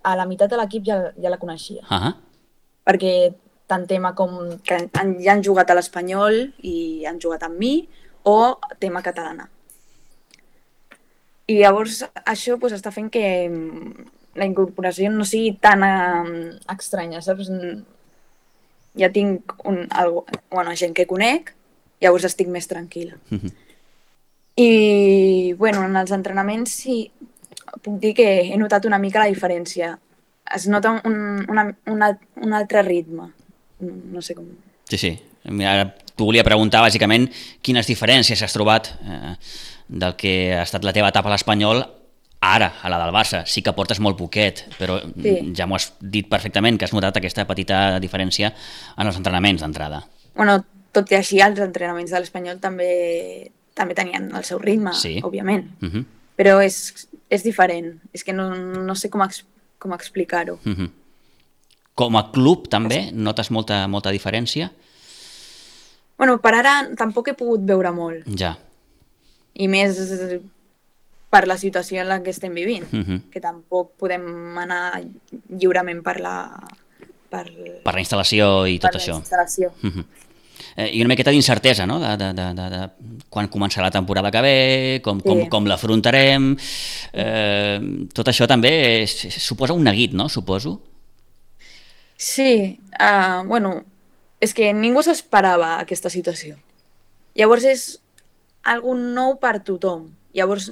a 0.06 0.16
la 0.18 0.26
meitat 0.26 0.50
de 0.50 0.59
l'equip 0.59 0.85
ja, 0.87 0.98
ja 1.14 1.33
la 1.33 1.38
coneixia. 1.38 1.87
Uh 1.87 1.96
-huh. 1.96 2.12
Perquè 2.87 3.14
tant 3.70 3.87
tema 3.87 4.14
com 4.18 4.37
que 4.66 4.83
han, 4.98 5.16
ja 5.22 5.35
han 5.37 5.44
jugat 5.46 5.70
a 5.70 5.76
l'Espanyol 5.78 6.42
i 6.66 7.06
han 7.06 7.20
jugat 7.22 7.46
amb 7.46 7.59
mi, 7.62 7.74
o 8.26 8.59
tema 8.83 9.02
catalana. 9.02 9.48
I 11.50 11.61
llavors 11.62 12.02
això 12.24 12.59
pues, 12.61 12.74
està 12.76 12.92
fent 12.94 13.09
que 13.11 13.24
mm, 13.48 14.11
la 14.38 14.46
incorporació 14.46 15.11
no 15.11 15.26
sigui 15.26 15.56
tan 15.62 15.87
eh, 15.87 16.59
estranya, 16.76 17.22
saps? 17.24 17.50
Ja 18.98 19.11
tinc 19.14 19.54
un, 19.66 19.85
algo, 19.90 20.24
bueno, 20.50 20.74
gent 20.76 20.94
que 20.94 21.09
conec, 21.11 21.54
llavors 22.02 22.26
estic 22.28 22.50
més 22.50 22.68
tranquil·la. 22.70 23.18
Mm 23.30 23.38
-hmm. 23.38 23.52
I, 24.61 25.54
bueno, 25.54 25.85
en 25.85 25.96
els 25.96 26.11
entrenaments 26.11 26.70
sí, 26.70 27.11
puc 27.83 27.98
dir 28.00 28.14
que 28.14 28.52
he 28.52 28.56
notat 28.59 28.85
una 28.85 28.98
mica 28.98 29.20
la 29.20 29.30
diferència. 29.30 29.98
Es 30.54 30.66
nota 30.66 31.00
un, 31.04 31.46
una, 31.48 31.76
una, 31.87 32.18
un 32.37 32.52
altre 32.52 32.83
ritme 32.83 33.30
no 33.81 34.23
sé 34.23 34.35
com... 34.35 34.47
Sí, 34.90 34.99
sí. 34.99 35.12
Ara 35.64 35.87
t'ho 36.21 36.27
volia 36.29 36.45
preguntar, 36.45 36.83
bàsicament, 36.85 37.31
quines 37.64 37.88
diferències 37.88 38.43
has 38.45 38.53
trobat 38.53 38.90
eh, 39.01 39.35
del 39.88 40.16
que 40.21 40.35
ha 40.57 40.66
estat 40.66 40.85
la 40.85 40.93
teva 40.97 41.09
etapa 41.09 41.31
a 41.31 41.35
l'Espanyol 41.35 41.81
ara, 42.45 42.75
a 42.83 42.90
la 42.93 42.99
del 43.01 43.14
Barça. 43.14 43.45
Sí 43.49 43.62
que 43.64 43.73
portes 43.77 44.01
molt 44.05 44.19
poquet, 44.19 44.66
però 44.79 44.99
sí. 45.01 45.37
ja 45.57 45.69
m'ho 45.69 45.79
has 45.79 45.90
dit 46.01 46.29
perfectament, 46.29 46.79
que 46.79 46.88
has 46.88 46.95
notat 46.97 47.21
aquesta 47.21 47.47
petita 47.49 48.01
diferència 48.03 48.53
en 48.53 49.09
els 49.09 49.16
entrenaments 49.21 49.64
d'entrada. 49.64 50.03
Bueno, 50.37 50.61
tot 50.93 51.11
i 51.12 51.19
així, 51.21 51.40
els 51.45 51.61
entrenaments 51.62 52.12
de 52.12 52.21
l'Espanyol 52.21 52.61
també 52.61 52.93
també 53.81 53.95
tenien 53.97 54.27
el 54.37 54.45
seu 54.45 54.59
ritme, 54.61 54.93
sí. 54.99 55.21
òbviament. 55.25 55.71
Uh 55.81 55.88
-huh. 55.88 56.05
Però 56.37 56.61
és, 56.61 57.09
és 57.31 57.43
diferent. 57.43 58.01
És 58.12 58.25
que 58.25 58.33
no, 58.33 58.51
no 58.55 58.95
sé 58.95 59.09
com, 59.09 59.23
ex, 59.23 59.45
com 59.79 59.93
explicar-ho. 59.93 60.59
Uh 60.64 60.77
-huh 60.77 60.90
Com 62.01 62.17
a 62.17 62.23
club 62.33 62.69
també 62.73 63.11
notes 63.13 63.51
molta, 63.53 63.83
molta 63.93 64.13
diferència? 64.15 64.71
Bueno, 66.21 66.39
per 66.41 66.55
ara 66.57 66.75
tampoc 66.97 67.29
he 67.29 67.37
pogut 67.37 67.63
veure 67.69 67.93
molt. 67.97 68.25
Ja. 68.41 68.55
I 69.61 69.69
més 69.69 69.99
per 71.31 71.45
la 71.47 71.57
situació 71.61 72.01
en 72.03 72.09
la 72.11 72.19
que 72.25 72.33
estem 72.33 72.55
vivint, 72.57 72.87
Uh 72.93 73.01
-huh. 73.05 73.21
que 73.31 73.41
tampoc 73.41 73.93
podem 73.99 74.25
anar 74.59 75.01
lliurement 75.49 76.03
per 76.03 76.21
la, 76.21 76.59
per, 77.31 77.45
Per 77.85 77.95
la 77.95 78.01
instal·lació 78.01 78.67
i 78.69 78.79
tot 78.79 78.91
per 78.93 79.01
això. 79.01 79.13
la 79.15 79.21
instal·lació. 79.25 79.71
Uh 79.83 79.91
-huh. 79.91 80.05
eh, 80.77 80.91
I 80.97 81.01
una 81.01 81.09
miqueta 81.09 81.31
d'incertesa, 81.31 81.87
no?, 81.87 82.01
de, 82.01 82.17
de, 82.17 82.33
de, 82.33 82.55
de, 82.55 82.71
de 82.71 82.91
quan 83.29 83.49
començarà 83.49 83.83
la 83.83 83.91
temporada 83.91 84.31
que 84.31 84.41
ve, 84.41 85.01
com, 85.05 85.21
com, 85.21 85.43
Sí. 85.43 85.49
com 85.49 85.65
l'afrontarem... 85.67 86.57
Eh, 87.13 87.81
tot 88.13 88.27
això 88.29 88.47
també 88.47 89.03
és, 89.03 89.11
suposa 89.39 89.73
un 89.73 89.83
neguit, 89.85 90.13
no?, 90.13 90.29
suposo. 90.29 90.81
Sí, 92.20 92.78
uh, 93.00 93.40
bueno, 93.48 93.78
és 94.44 94.52
que 94.52 94.66
ningú 94.76 95.00
s'esperava 95.00 95.78
aquesta 95.80 96.11
situació. 96.12 96.59
Llavors 97.33 97.64
és 97.64 97.85
algo 98.68 98.92
nou 98.92 99.38
per 99.40 99.54
tothom. 99.64 100.11
Llavors 100.37 100.66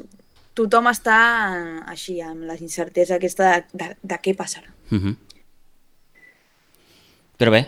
tothom 0.58 0.90
està 0.90 1.16
eh, 1.54 1.78
així, 1.94 2.18
amb 2.20 2.44
la 2.50 2.58
incertesa 2.60 3.16
aquesta 3.16 3.48
de, 3.48 3.80
de, 3.80 3.88
de 4.12 4.18
què 4.20 4.34
passarà. 4.36 4.68
Uh 4.90 4.98
-huh. 4.98 5.14
Però 7.38 7.50
bé, 7.54 7.64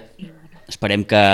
esperem 0.69 1.05
que, 1.05 1.25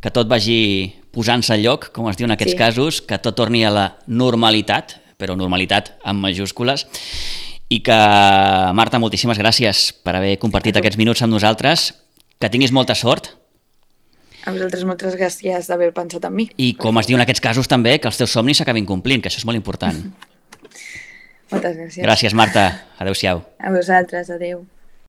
que 0.00 0.10
tot 0.10 0.28
vagi 0.28 0.94
posant-se 1.12 1.52
al 1.52 1.62
lloc, 1.62 1.90
com 1.92 2.08
es 2.08 2.16
diu 2.16 2.24
en 2.24 2.32
aquests 2.32 2.52
Sí. 2.52 2.58
casos, 2.58 3.02
que 3.02 3.18
tot 3.18 3.36
torni 3.36 3.64
a 3.66 3.70
la 3.70 3.98
normalitat, 4.06 4.96
però 5.18 5.36
normalitat 5.36 5.98
amb 6.04 6.20
majúscules, 6.20 6.86
i 7.72 7.78
que, 7.84 7.98
Marta, 8.76 9.00
moltíssimes 9.00 9.38
gràcies 9.40 9.90
per 10.04 10.16
haver 10.18 10.34
compartit 10.42 10.76
aquests 10.76 10.98
minuts 11.00 11.22
amb 11.24 11.32
nosaltres, 11.32 11.92
que 12.40 12.50
tinguis 12.52 12.74
molta 12.74 12.96
sort, 12.98 13.36
A 14.42 14.50
vosaltres 14.50 14.82
moltes 14.82 15.14
gràcies 15.14 15.68
d'haver 15.70 15.92
pensat 15.94 16.24
en 16.26 16.32
mi. 16.34 16.48
i 16.58 16.72
com 16.74 16.98
es 16.98 17.06
diu 17.06 17.14
en 17.14 17.22
aquests 17.22 17.40
casos 17.40 17.68
també, 17.70 18.00
que 18.02 18.08
els 18.10 18.18
teus 18.18 18.32
somnis 18.34 18.58
s'acabin 18.58 18.84
complint, 18.84 19.22
que 19.22 19.30
això 19.30 19.38
és 19.38 19.46
molt 19.46 19.60
important. 19.60 20.00
Moltes 21.52 21.76
gràcies. 21.76 22.02
Gràcies, 22.02 22.34
Marta. 22.34 22.64
Adéu-siau. 22.98 23.42
A 23.60 23.70
vosaltres, 23.70 24.30
adeu. 24.34 24.64